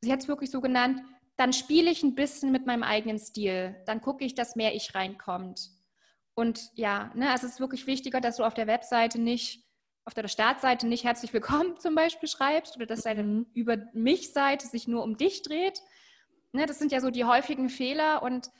sie 0.00 0.12
hat 0.12 0.20
es 0.20 0.28
wirklich 0.28 0.50
so 0.50 0.60
genannt, 0.60 1.00
dann 1.36 1.52
spiele 1.52 1.90
ich 1.90 2.02
ein 2.02 2.14
bisschen 2.14 2.50
mit 2.50 2.66
meinem 2.66 2.82
eigenen 2.82 3.18
Stil. 3.18 3.76
Dann 3.86 4.00
gucke 4.00 4.24
ich, 4.24 4.34
dass 4.34 4.56
mehr 4.56 4.74
ich 4.74 4.94
reinkommt. 4.94 5.70
Und 6.34 6.70
ja, 6.74 7.10
ne, 7.14 7.30
also 7.30 7.46
es 7.46 7.54
ist 7.54 7.60
wirklich 7.60 7.86
wichtiger, 7.86 8.20
dass 8.20 8.36
du 8.36 8.44
auf 8.44 8.54
der 8.54 8.66
Webseite 8.66 9.20
nicht, 9.20 9.64
auf 10.04 10.14
der 10.14 10.28
Startseite 10.28 10.86
nicht 10.86 11.04
herzlich 11.04 11.32
willkommen 11.32 11.78
zum 11.78 11.94
Beispiel 11.94 12.28
schreibst 12.28 12.76
oder 12.76 12.86
dass 12.86 13.02
deine 13.02 13.22
mhm. 13.22 13.46
über 13.54 13.78
mich 13.92 14.32
Seite 14.32 14.66
sich 14.66 14.88
nur 14.88 15.02
um 15.02 15.16
dich 15.16 15.42
dreht. 15.42 15.82
Ne, 16.52 16.66
das 16.66 16.78
sind 16.78 16.92
ja 16.92 17.00
so 17.00 17.10
die 17.10 17.24
häufigen 17.24 17.68
Fehler 17.68 18.22
und 18.22 18.50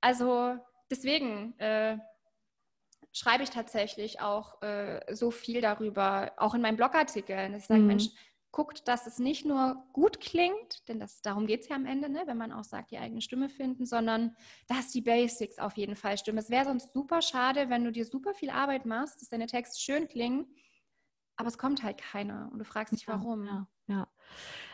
also 0.00 0.56
deswegen 0.90 1.58
äh, 1.58 1.98
schreibe 3.12 3.42
ich 3.42 3.50
tatsächlich 3.50 4.20
auch 4.20 4.62
äh, 4.62 5.00
so 5.14 5.30
viel 5.30 5.60
darüber, 5.60 6.32
auch 6.36 6.54
in 6.54 6.60
meinen 6.60 6.76
Blogartikeln. 6.76 7.54
Ich 7.54 7.66
sage, 7.66 7.80
mhm. 7.80 7.86
Mensch, 7.86 8.08
guckt, 8.50 8.88
dass 8.88 9.06
es 9.06 9.18
nicht 9.18 9.44
nur 9.44 9.84
gut 9.92 10.20
klingt, 10.20 10.88
denn 10.88 10.98
das, 10.98 11.20
darum 11.20 11.46
geht 11.46 11.62
es 11.62 11.68
ja 11.68 11.76
am 11.76 11.86
Ende, 11.86 12.08
ne, 12.08 12.22
wenn 12.26 12.36
man 12.38 12.52
auch 12.52 12.64
sagt, 12.64 12.90
die 12.90 12.98
eigene 12.98 13.20
Stimme 13.20 13.48
finden, 13.48 13.86
sondern 13.86 14.34
dass 14.66 14.90
die 14.90 15.02
Basics 15.02 15.58
auf 15.58 15.76
jeden 15.76 15.96
Fall 15.96 16.18
stimmen. 16.18 16.38
Es 16.38 16.50
wäre 16.50 16.64
sonst 16.64 16.92
super 16.92 17.22
schade, 17.22 17.68
wenn 17.68 17.84
du 17.84 17.92
dir 17.92 18.04
super 18.04 18.34
viel 18.34 18.50
Arbeit 18.50 18.86
machst, 18.86 19.20
dass 19.20 19.28
deine 19.28 19.46
Texte 19.46 19.80
schön 19.80 20.08
klingen, 20.08 20.46
aber 21.36 21.48
es 21.48 21.58
kommt 21.58 21.82
halt 21.82 21.98
keiner 21.98 22.48
und 22.52 22.58
du 22.58 22.64
fragst 22.64 22.92
dich, 22.92 23.06
warum. 23.06 23.46
Ja, 23.46 23.66
ja. 23.86 24.08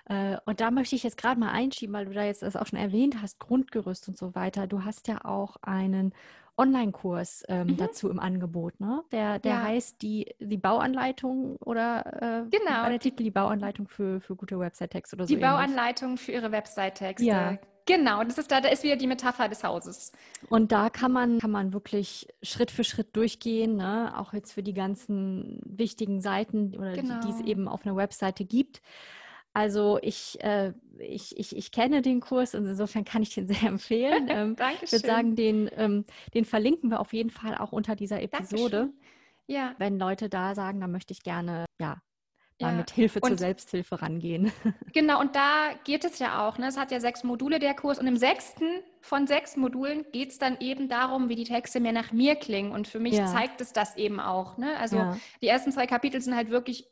Äh, 0.06 0.38
und 0.46 0.60
da 0.60 0.70
möchte 0.70 0.96
ich 0.96 1.02
jetzt 1.02 1.18
gerade 1.18 1.38
mal 1.38 1.50
einschieben, 1.50 1.94
weil 1.94 2.06
du 2.06 2.12
da 2.12 2.24
jetzt 2.24 2.42
das 2.42 2.56
auch 2.56 2.66
schon 2.66 2.78
erwähnt 2.78 3.20
hast, 3.20 3.38
Grundgerüst 3.38 4.08
und 4.08 4.16
so 4.16 4.34
weiter. 4.34 4.66
Du 4.66 4.84
hast 4.84 5.08
ja 5.08 5.24
auch 5.24 5.56
einen 5.62 6.14
Online-Kurs 6.56 7.44
ähm, 7.48 7.68
mhm. 7.68 7.76
dazu 7.76 8.08
im 8.08 8.20
Angebot, 8.20 8.78
ne? 8.80 9.02
Der, 9.10 9.38
der 9.38 9.52
ja. 9.52 9.62
heißt 9.62 10.02
die, 10.02 10.34
die 10.38 10.56
Bauanleitung 10.56 11.56
oder 11.56 12.44
äh, 12.46 12.56
genau. 12.56 12.88
der 12.88 13.00
Titel 13.00 13.24
die 13.24 13.30
Bauanleitung 13.30 13.88
für, 13.88 14.20
für 14.20 14.36
gute 14.36 14.58
Website-Texte 14.58 15.16
oder 15.16 15.26
so. 15.26 15.34
Die 15.34 15.40
Bauanleitung 15.40 16.16
für 16.16 16.32
ihre 16.32 16.52
Website-Texte. 16.52 17.26
Ja. 17.26 17.58
Genau, 17.86 18.24
das 18.24 18.38
ist 18.38 18.50
da, 18.50 18.62
da 18.62 18.68
ist 18.68 18.82
wieder 18.82 18.96
die 18.96 19.06
Metapher 19.06 19.48
des 19.48 19.62
Hauses. 19.62 20.12
Und 20.48 20.72
da 20.72 20.88
kann 20.88 21.12
man, 21.12 21.38
kann 21.38 21.50
man 21.50 21.74
wirklich 21.74 22.26
Schritt 22.42 22.70
für 22.70 22.82
Schritt 22.82 23.14
durchgehen, 23.14 23.76
ne? 23.76 24.14
auch 24.16 24.32
jetzt 24.32 24.52
für 24.52 24.62
die 24.62 24.72
ganzen 24.72 25.60
wichtigen 25.64 26.22
Seiten 26.22 26.74
oder 26.78 26.92
genau. 26.94 27.20
die, 27.20 27.26
die 27.26 27.32
es 27.32 27.38
genau. 27.38 27.50
eben 27.50 27.68
auf 27.68 27.84
einer 27.84 27.96
Webseite 27.96 28.46
gibt. 28.46 28.80
Also 29.54 30.00
ich, 30.02 30.42
äh, 30.42 30.72
ich, 30.98 31.38
ich, 31.38 31.56
ich 31.56 31.70
kenne 31.70 32.02
den 32.02 32.20
Kurs 32.20 32.56
und 32.56 32.66
insofern 32.66 33.04
kann 33.04 33.22
ich 33.22 33.32
den 33.34 33.46
sehr 33.48 33.62
empfehlen. 33.62 34.28
Ähm, 34.34 34.56
Dankeschön. 34.56 34.84
Ich 34.84 34.92
würde 34.92 35.06
sagen, 35.06 35.36
den, 35.36 35.70
ähm, 35.76 36.04
den 36.34 36.44
verlinken 36.44 36.90
wir 36.90 36.98
auf 36.98 37.12
jeden 37.12 37.30
Fall 37.30 37.56
auch 37.56 37.72
unter 37.72 37.94
dieser 37.94 38.20
Episode. 38.20 38.78
Dankeschön. 38.78 39.00
Ja. 39.46 39.74
Wenn 39.78 39.98
Leute 39.98 40.28
da 40.28 40.54
sagen, 40.54 40.80
dann 40.80 40.90
möchte 40.90 41.12
ich 41.12 41.22
gerne, 41.22 41.66
ja, 41.78 41.98
mal 42.60 42.70
ja. 42.70 42.76
mit 42.78 42.90
Hilfe 42.90 43.20
und, 43.20 43.28
zur 43.28 43.38
Selbsthilfe 43.38 44.00
rangehen. 44.02 44.50
Genau, 44.92 45.20
und 45.20 45.36
da 45.36 45.70
geht 45.84 46.04
es 46.04 46.18
ja 46.18 46.46
auch. 46.46 46.58
Ne? 46.58 46.68
Es 46.68 46.76
hat 46.76 46.90
ja 46.90 47.00
sechs 47.00 47.22
Module 47.22 47.58
der 47.58 47.74
Kurs 47.74 47.98
und 47.98 48.06
im 48.06 48.16
sechsten 48.16 48.64
von 49.00 49.26
sechs 49.26 49.56
Modulen 49.56 50.04
geht 50.12 50.30
es 50.30 50.38
dann 50.38 50.58
eben 50.60 50.88
darum, 50.88 51.28
wie 51.28 51.34
die 51.36 51.44
Texte 51.44 51.78
mehr 51.78 51.92
nach 51.92 52.12
mir 52.12 52.36
klingen. 52.36 52.72
Und 52.72 52.88
für 52.88 53.00
mich 53.00 53.14
ja. 53.14 53.26
zeigt 53.26 53.60
es 53.60 53.72
das 53.72 53.96
eben 53.96 54.18
auch. 54.18 54.56
Ne? 54.56 54.76
Also 54.78 54.96
ja. 54.96 55.16
die 55.42 55.48
ersten 55.48 55.72
zwei 55.72 55.86
Kapitel 55.86 56.20
sind 56.20 56.34
halt 56.34 56.50
wirklich 56.50 56.88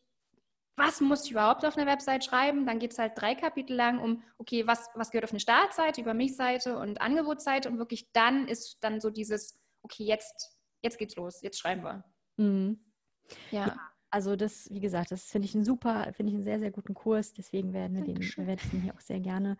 was 0.87 1.01
muss 1.01 1.25
ich 1.25 1.31
überhaupt 1.31 1.65
auf 1.65 1.77
einer 1.77 1.91
Website 1.91 2.25
schreiben? 2.25 2.67
Dann 2.67 2.79
geht 2.79 2.93
es 2.93 2.99
halt 2.99 3.13
drei 3.17 3.35
Kapitel 3.35 3.75
lang 3.77 3.99
um, 3.99 4.23
okay, 4.39 4.67
was, 4.67 4.89
was 4.95 5.11
gehört 5.11 5.25
auf 5.25 5.31
eine 5.31 5.41
Startseite, 5.41 6.01
über 6.01 6.15
mich 6.15 6.37
Seite 6.37 6.79
und 6.79 7.01
Angebotsseite 7.01 7.69
und 7.69 7.79
wirklich 7.79 8.11
dann 8.13 8.49
ist 8.49 8.79
dann 8.81 9.01
so 9.01 9.11
dieses, 9.11 9.61
okay, 9.83 10.05
jetzt, 10.05 10.57
jetzt 10.83 10.99
geht's 10.99 11.17
los, 11.17 11.41
jetzt 11.43 11.59
schreiben 11.59 11.83
wir. 11.83 12.05
Mhm. 12.37 12.81
Ja. 13.51 13.67
ja. 13.67 13.92
Also 14.13 14.37
das, 14.37 14.69
wie 14.71 14.81
gesagt, 14.81 15.11
das 15.11 15.25
finde 15.25 15.47
ich 15.49 15.55
ein 15.55 15.65
super, 15.65 16.13
finde 16.13 16.31
ich 16.31 16.37
einen 16.37 16.45
sehr, 16.45 16.59
sehr 16.59 16.71
guten 16.71 16.93
Kurs. 16.93 17.33
Deswegen 17.33 17.73
werden 17.73 17.97
wir 17.97 18.05
den, 18.05 18.19
werde 18.47 18.61
ich 18.63 18.71
den 18.71 18.83
hier 18.83 18.95
auch 18.95 19.01
sehr 19.01 19.21
gerne 19.21 19.57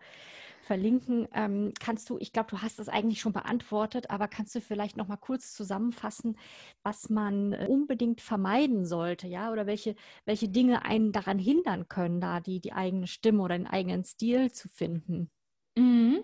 verlinken. 0.61 1.27
Ähm, 1.33 1.73
kannst 1.79 2.07
du, 2.11 2.19
ich 2.19 2.31
glaube, 2.33 2.51
du 2.51 2.59
hast 2.59 2.77
das 2.77 2.87
eigentlich 2.87 3.19
schon 3.19 3.33
beantwortet, 3.33 4.11
aber 4.11 4.27
kannst 4.27 4.53
du 4.53 4.61
vielleicht 4.61 4.95
noch 4.95 5.07
mal 5.07 5.17
kurz 5.17 5.55
zusammenfassen, 5.55 6.37
was 6.83 7.09
man 7.09 7.53
äh, 7.53 7.65
unbedingt 7.67 8.21
vermeiden 8.21 8.85
sollte, 8.85 9.27
ja, 9.27 9.51
oder 9.51 9.65
welche, 9.65 9.95
welche 10.25 10.49
Dinge 10.49 10.85
einen 10.85 11.11
daran 11.11 11.39
hindern 11.39 11.87
können, 11.87 12.21
da 12.21 12.39
die, 12.39 12.59
die 12.59 12.73
eigene 12.73 13.07
Stimme 13.07 13.41
oder 13.41 13.57
den 13.57 13.65
eigenen 13.65 14.03
Stil 14.03 14.51
zu 14.51 14.69
finden? 14.69 15.31
Mhm. 15.75 16.23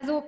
Also 0.00 0.24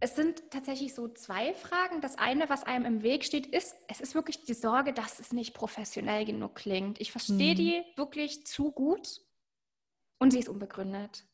es 0.00 0.16
sind 0.16 0.50
tatsächlich 0.50 0.94
so 0.94 1.08
zwei 1.08 1.52
Fragen. 1.52 2.00
Das 2.00 2.16
eine, 2.16 2.48
was 2.48 2.64
einem 2.64 2.86
im 2.86 3.02
Weg 3.02 3.22
steht, 3.22 3.46
ist, 3.46 3.76
es 3.86 4.00
ist 4.00 4.14
wirklich 4.14 4.44
die 4.44 4.54
Sorge, 4.54 4.94
dass 4.94 5.20
es 5.20 5.32
nicht 5.32 5.54
professionell 5.54 6.24
genug 6.24 6.54
klingt. 6.54 7.00
Ich 7.00 7.12
verstehe 7.12 7.52
mhm. 7.52 7.58
die 7.58 7.84
wirklich 7.96 8.46
zu 8.46 8.72
gut 8.72 9.20
und 10.18 10.30
sie 10.30 10.38
ist 10.38 10.48
unbegründet. 10.48 11.26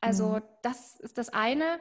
Also 0.00 0.36
mhm. 0.36 0.42
das 0.62 1.00
ist 1.00 1.18
das 1.18 1.30
eine. 1.30 1.80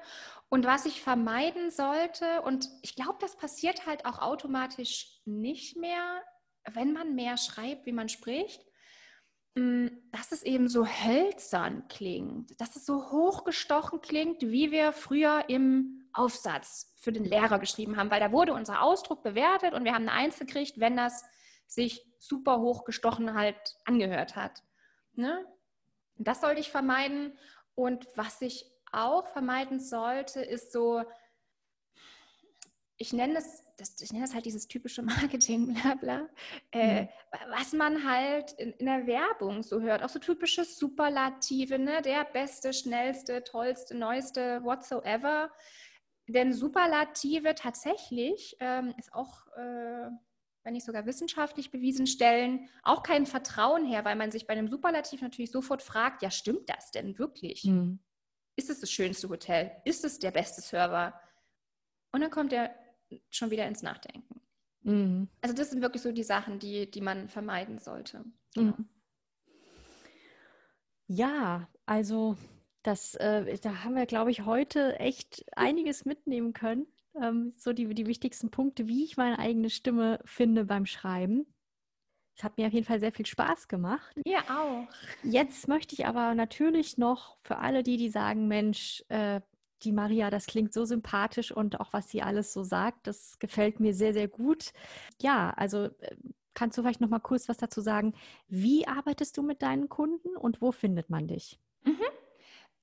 Und 0.49 0.65
was 0.65 0.87
ich 0.87 1.01
vermeiden 1.01 1.69
sollte, 1.69 2.41
und 2.41 2.67
ich 2.81 2.95
glaube, 2.95 3.17
das 3.21 3.35
passiert 3.35 3.85
halt 3.85 4.05
auch 4.05 4.19
automatisch 4.19 5.21
nicht 5.25 5.77
mehr, 5.77 6.23
wenn 6.71 6.93
man 6.93 7.13
mehr 7.13 7.37
schreibt, 7.37 7.85
wie 7.85 7.91
man 7.91 8.09
spricht, 8.09 8.65
mm, 9.55 9.87
dass 10.11 10.31
es 10.31 10.41
eben 10.41 10.67
so 10.67 10.87
hölzern 10.87 11.87
klingt, 11.89 12.59
dass 12.59 12.75
es 12.75 12.85
so 12.85 13.11
hochgestochen 13.11 14.01
klingt, 14.01 14.41
wie 14.41 14.71
wir 14.71 14.93
früher 14.93 15.45
im 15.49 16.02
Aufsatz 16.13 16.93
für 16.97 17.11
den 17.11 17.25
Lehrer 17.25 17.59
geschrieben 17.59 17.97
haben, 17.97 18.11
weil 18.11 18.19
da 18.19 18.31
wurde 18.31 18.53
unser 18.53 18.81
Ausdruck 18.81 19.23
bewertet 19.23 19.73
und 19.73 19.83
wir 19.83 19.93
haben 19.93 20.07
eine 20.07 20.17
Eins 20.17 20.39
gekriegt, 20.39 20.79
wenn 20.79 20.95
das 20.95 21.23
sich 21.67 22.05
super 22.19 22.59
hochgestochen 22.59 23.33
halt 23.33 23.57
angehört 23.85 24.35
hat. 24.35 24.63
Ne? 25.13 25.45
Das 26.15 26.41
sollte 26.41 26.61
ich 26.61 26.71
vermeiden. 26.71 27.37
Und 27.75 28.07
was 28.15 28.41
ich 28.41 28.71
auch 28.91 29.27
vermeiden 29.27 29.79
sollte, 29.79 30.41
ist 30.41 30.71
so, 30.71 31.03
ich 32.97 33.11
nenne 33.11 33.39
es, 33.39 33.63
das, 33.77 33.99
ich 34.01 34.13
nenne 34.13 34.25
es 34.25 34.33
halt 34.33 34.45
dieses 34.45 34.67
typische 34.67 35.01
Marketing, 35.01 35.73
bla 35.73 35.95
bla, 35.95 36.29
äh, 36.71 37.01
mhm. 37.01 37.09
was 37.49 37.73
man 37.73 38.07
halt 38.09 38.51
in, 38.53 38.71
in, 38.73 38.85
der 38.85 39.07
Werbung 39.07 39.63
so 39.63 39.81
hört. 39.81 40.03
Auch 40.03 40.09
so 40.09 40.19
typische 40.19 40.63
Superlative, 40.63 41.79
ne? 41.79 42.01
der 42.01 42.23
beste, 42.25 42.71
schnellste, 42.71 43.43
tollste, 43.43 43.95
neueste, 43.95 44.63
whatsoever. 44.63 45.51
Denn 46.33 46.53
Superlative 46.53 47.55
tatsächlich 47.55 48.57
ähm, 48.59 48.93
ist 48.97 49.13
auch 49.13 49.47
äh, 49.55 50.09
wenn 50.63 50.73
nicht 50.73 50.85
sogar 50.85 51.05
wissenschaftlich 51.05 51.71
bewiesen, 51.71 52.07
stellen 52.07 52.69
auch 52.83 53.03
kein 53.03 53.25
Vertrauen 53.25 53.85
her, 53.85 54.05
weil 54.05 54.15
man 54.15 54.31
sich 54.31 54.47
bei 54.47 54.53
einem 54.53 54.69
Superlativ 54.69 55.21
natürlich 55.21 55.51
sofort 55.51 55.81
fragt, 55.81 56.21
ja, 56.21 56.31
stimmt 56.31 56.69
das 56.69 56.91
denn 56.91 57.17
wirklich? 57.19 57.65
Mhm. 57.65 57.99
Ist 58.55 58.69
es 58.69 58.79
das 58.79 58.91
schönste 58.91 59.29
Hotel? 59.29 59.71
Ist 59.83 60.05
es 60.05 60.19
der 60.19 60.31
beste 60.31 60.61
Server? 60.61 61.19
Und 62.11 62.21
dann 62.21 62.31
kommt 62.31 62.53
er 62.53 62.73
schon 63.29 63.51
wieder 63.51 63.67
ins 63.67 63.83
Nachdenken. 63.83 64.41
Mhm. 64.83 65.27
Also 65.41 65.55
das 65.55 65.71
sind 65.71 65.81
wirklich 65.81 66.01
so 66.01 66.11
die 66.11 66.23
Sachen, 66.23 66.59
die, 66.59 66.89
die 66.89 67.01
man 67.01 67.27
vermeiden 67.27 67.79
sollte. 67.79 68.23
Genau. 68.53 68.77
Mhm. 68.77 68.89
Ja, 71.07 71.67
also 71.85 72.37
das, 72.83 73.15
äh, 73.15 73.57
da 73.59 73.83
haben 73.83 73.95
wir, 73.95 74.05
glaube 74.05 74.31
ich, 74.31 74.45
heute 74.45 74.99
echt 74.99 75.45
einiges 75.55 76.05
mitnehmen 76.05 76.53
können 76.53 76.87
ähm, 77.21 77.53
so 77.57 77.73
die, 77.73 77.93
die 77.93 78.07
wichtigsten 78.07 78.49
Punkte, 78.49 78.87
wie 78.87 79.03
ich 79.03 79.17
meine 79.17 79.39
eigene 79.39 79.69
Stimme 79.69 80.19
finde 80.25 80.65
beim 80.65 80.85
Schreiben. 80.85 81.45
Es 82.35 82.43
hat 82.43 82.57
mir 82.57 82.67
auf 82.67 82.73
jeden 82.73 82.85
Fall 82.85 82.99
sehr 82.99 83.11
viel 83.11 83.27
Spaß 83.27 83.67
gemacht. 83.67 84.15
Ja, 84.25 84.41
auch. 84.49 84.87
Jetzt 85.23 85.67
möchte 85.67 85.93
ich 85.93 86.07
aber 86.07 86.33
natürlich 86.33 86.97
noch 86.97 87.37
für 87.43 87.57
alle 87.57 87.83
die, 87.83 87.97
die 87.97 88.09
sagen, 88.09 88.47
Mensch, 88.47 89.03
äh, 89.09 89.41
die 89.83 89.91
Maria, 89.91 90.29
das 90.29 90.47
klingt 90.47 90.73
so 90.73 90.85
sympathisch 90.85 91.51
und 91.51 91.79
auch 91.79 91.93
was 91.93 92.09
sie 92.09 92.23
alles 92.23 92.53
so 92.53 92.63
sagt, 92.63 93.05
das 93.05 93.37
gefällt 93.37 93.79
mir 93.79 93.93
sehr, 93.93 94.13
sehr 94.13 94.27
gut. 94.27 94.71
Ja, 95.21 95.51
also 95.51 95.85
äh, 95.85 96.15
kannst 96.55 96.77
du 96.77 96.81
vielleicht 96.81 97.01
noch 97.01 97.09
mal 97.09 97.19
kurz 97.19 97.49
was 97.49 97.57
dazu 97.57 97.81
sagen? 97.81 98.13
Wie 98.47 98.87
arbeitest 98.87 99.37
du 99.37 99.43
mit 99.43 99.61
deinen 99.61 99.89
Kunden 99.89 100.35
und 100.35 100.61
wo 100.61 100.71
findet 100.71 101.11
man 101.11 101.27
dich? 101.27 101.59
Mhm. 101.83 102.12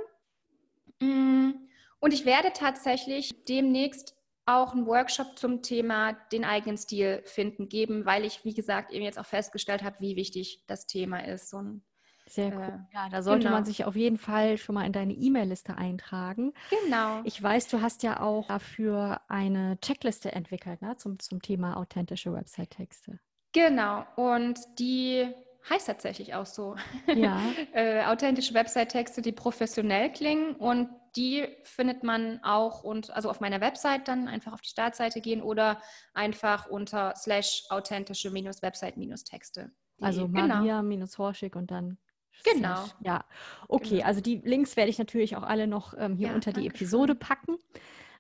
Mm, 1.00 1.52
und 2.00 2.14
ich 2.14 2.26
werde 2.26 2.54
tatsächlich 2.54 3.46
demnächst 3.46 4.16
auch 4.46 4.74
einen 4.74 4.86
Workshop 4.86 5.38
zum 5.38 5.62
Thema 5.62 6.14
den 6.32 6.46
eigenen 6.46 6.78
Stil 6.78 7.22
finden 7.26 7.70
geben, 7.70 8.06
weil 8.06 8.24
ich, 8.24 8.46
wie 8.46 8.54
gesagt, 8.54 8.92
eben 8.92 9.04
jetzt 9.04 9.20
auch 9.20 9.26
festgestellt 9.26 9.84
habe, 9.84 9.98
wie 10.00 10.16
wichtig 10.16 10.64
das 10.68 10.88
Thema 10.88 11.26
ist. 11.26 11.50
So 11.50 11.58
ein 11.58 11.82
sehr 12.28 12.54
cool. 12.56 12.64
Äh, 12.64 12.94
ja, 12.94 13.10
da 13.10 13.22
sollte 13.22 13.46
genau. 13.46 13.56
man 13.56 13.66
sich 13.66 13.86
auf 13.86 13.96
jeden 13.96 14.18
Fall 14.18 14.58
schon 14.58 14.76
mal 14.76 14.86
in 14.86 14.94
deine 14.94 15.14
E-Mail-Liste 15.14 15.78
eintragen. 15.78 16.54
Genau. 16.84 17.22
Ich 17.24 17.42
weiß, 17.42 17.68
du 17.70 17.82
hast 17.82 18.04
ja 18.04 18.22
auch 18.22 18.48
dafür 18.48 19.22
eine 19.28 19.80
Checkliste 19.82 20.32
entwickelt 20.32 20.82
ne, 20.82 20.96
zum, 20.98 21.20
zum 21.20 21.42
Thema 21.42 21.78
authentische 21.78 22.34
Website-Texte. 22.34 23.20
Genau. 23.54 24.06
Und 24.16 24.60
die 24.78 25.34
heißt 25.70 25.88
tatsächlich 25.88 26.34
auch 26.34 26.46
so. 26.46 26.76
Ja. 27.08 27.42
äh, 27.74 28.06
authentische 28.06 28.54
Website-Texte, 28.54 29.22
die 29.22 29.32
professionell 29.32 30.12
klingen 30.12 30.56
und 30.56 30.90
die 31.16 31.48
findet 31.64 32.04
man 32.04 32.40
auch 32.44 32.84
und 32.84 33.10
also 33.10 33.30
auf 33.30 33.40
meiner 33.40 33.60
Website 33.60 34.08
dann 34.08 34.28
einfach 34.28 34.54
auf 34.54 34.62
die 34.62 34.70
Startseite 34.70 35.20
gehen 35.20 35.42
oder 35.42 35.82
einfach 36.14 36.68
unter 36.68 37.16
slash 37.16 37.66
authentische 37.70 38.32
Website-Texte. 38.34 39.72
Also 40.00 40.28
genau. 40.28 40.62
Maria-Horschig 40.62 41.56
und 41.56 41.72
dann 41.72 41.98
Genau. 42.44 42.86
Ja, 43.04 43.26
okay. 43.68 43.96
Genau. 43.98 44.06
Also 44.06 44.22
die 44.22 44.42
Links 44.44 44.76
werde 44.78 44.90
ich 44.90 44.98
natürlich 44.98 45.36
auch 45.36 45.44
alle 45.44 45.68
noch 45.68 45.94
ähm, 45.98 46.16
hier 46.18 46.30
Ja, 46.30 46.36
unter 46.36 46.52
die 46.54 46.68
Episode 46.68 47.14
schön. 47.14 47.20
packen. 47.20 47.56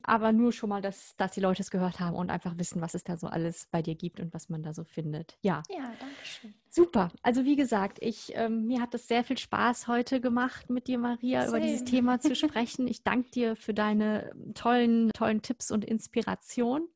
Aber 0.03 0.31
nur 0.31 0.53
schon 0.53 0.69
mal, 0.69 0.81
dass, 0.81 1.17
dass 1.17 1.31
die 1.33 1.41
Leute 1.41 1.61
es 1.61 1.69
gehört 1.71 1.99
haben 1.99 2.15
und 2.15 2.29
einfach 2.29 2.57
wissen, 2.57 2.81
was 2.81 2.93
es 2.93 3.03
da 3.03 3.17
so 3.17 3.27
alles 3.27 3.67
bei 3.71 3.81
dir 3.81 3.95
gibt 3.95 4.21
und 4.21 4.33
was 4.33 4.47
man 4.47 4.63
da 4.63 4.73
so 4.73 4.85
findet. 4.85 5.37
Ja, 5.41 5.63
Ja, 5.69 5.91
danke 5.99 6.15
schön. 6.23 6.53
super. 6.69 7.11
Also 7.23 7.43
wie 7.43 7.57
gesagt, 7.57 7.97
ich, 7.99 8.31
ähm, 8.35 8.67
mir 8.67 8.79
hat 8.79 8.93
es 8.93 9.09
sehr 9.09 9.25
viel 9.25 9.37
Spaß 9.37 9.89
heute 9.89 10.21
gemacht, 10.21 10.69
mit 10.69 10.87
dir, 10.87 10.97
Maria, 10.97 11.45
über 11.47 11.59
dieses 11.59 11.79
Same. 11.79 11.89
Thema 11.91 12.19
zu 12.21 12.35
sprechen. 12.35 12.87
Ich 12.87 13.03
danke 13.03 13.31
dir 13.31 13.55
für 13.57 13.73
deine 13.73 14.31
tollen, 14.53 15.11
tollen 15.13 15.41
Tipps 15.41 15.71
und 15.71 15.83
Inspiration. 15.83 16.87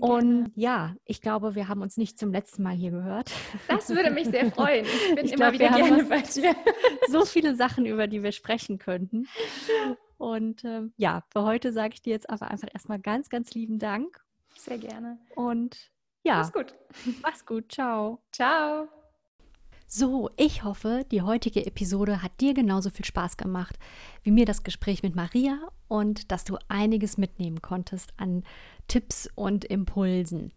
Und 0.00 0.52
ja, 0.54 0.94
ich 1.04 1.20
glaube, 1.20 1.54
wir 1.54 1.66
haben 1.68 1.82
uns 1.82 1.96
nicht 1.96 2.18
zum 2.18 2.32
letzten 2.32 2.62
Mal 2.62 2.74
hier 2.74 2.90
gehört. 2.92 3.32
Das 3.68 3.88
würde 3.88 4.10
mich 4.10 4.28
sehr 4.28 4.50
freuen. 4.52 4.84
Ich 4.84 5.14
bin 5.16 5.24
Ich 5.26 5.32
immer 5.32 5.50
glaub, 5.50 5.70
wieder 5.70 5.76
gerne 5.76 6.04
bei 6.04 6.20
dir. 6.20 6.54
so 7.08 7.24
viele 7.24 7.56
Sachen, 7.56 7.86
über 7.86 8.06
die 8.06 8.22
wir 8.22 8.32
sprechen 8.32 8.78
könnten. 8.78 9.26
Und 10.18 10.64
ähm, 10.64 10.92
ja, 10.96 11.22
für 11.32 11.42
heute 11.44 11.72
sage 11.72 11.94
ich 11.94 12.02
dir 12.02 12.10
jetzt 12.12 12.30
aber 12.30 12.50
einfach 12.50 12.68
erstmal 12.72 13.00
ganz, 13.00 13.28
ganz 13.30 13.52
lieben 13.54 13.78
Dank. 13.78 14.22
Sehr 14.56 14.78
gerne. 14.78 15.18
Und 15.34 15.90
ja, 16.22 16.36
Mach's 16.36 16.52
gut. 16.52 16.74
mach's 17.22 17.46
gut. 17.46 17.72
Ciao. 17.72 18.20
Ciao. 18.32 18.99
So, 19.92 20.30
ich 20.36 20.62
hoffe, 20.62 21.04
die 21.10 21.22
heutige 21.22 21.66
Episode 21.66 22.22
hat 22.22 22.40
dir 22.40 22.54
genauso 22.54 22.90
viel 22.90 23.04
Spaß 23.04 23.36
gemacht 23.36 23.76
wie 24.22 24.30
mir 24.30 24.46
das 24.46 24.62
Gespräch 24.62 25.02
mit 25.02 25.16
Maria 25.16 25.58
und 25.88 26.30
dass 26.30 26.44
du 26.44 26.58
einiges 26.68 27.18
mitnehmen 27.18 27.60
konntest 27.60 28.12
an 28.16 28.44
Tipps 28.86 29.28
und 29.34 29.64
Impulsen. 29.64 30.52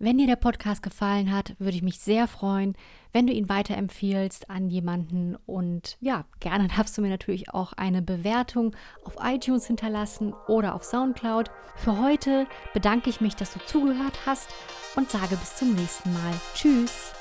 Wenn 0.00 0.18
dir 0.18 0.26
der 0.26 0.34
Podcast 0.34 0.82
gefallen 0.82 1.30
hat, 1.30 1.54
würde 1.60 1.76
ich 1.76 1.84
mich 1.84 2.00
sehr 2.00 2.26
freuen, 2.26 2.74
wenn 3.12 3.28
du 3.28 3.32
ihn 3.32 3.48
weiterempfiehlst 3.48 4.50
an 4.50 4.68
jemanden. 4.68 5.36
Und 5.46 5.96
ja, 6.00 6.24
gerne 6.40 6.66
darfst 6.76 6.98
du 6.98 7.02
mir 7.02 7.10
natürlich 7.10 7.54
auch 7.54 7.74
eine 7.74 8.02
Bewertung 8.02 8.74
auf 9.04 9.14
iTunes 9.22 9.68
hinterlassen 9.68 10.34
oder 10.48 10.74
auf 10.74 10.82
SoundCloud. 10.82 11.48
Für 11.76 12.00
heute 12.00 12.48
bedanke 12.72 13.08
ich 13.08 13.20
mich, 13.20 13.36
dass 13.36 13.52
du 13.52 13.60
zugehört 13.66 14.18
hast 14.26 14.48
und 14.96 15.08
sage 15.08 15.36
bis 15.36 15.54
zum 15.54 15.76
nächsten 15.76 16.12
Mal. 16.12 16.34
Tschüss. 16.56 17.12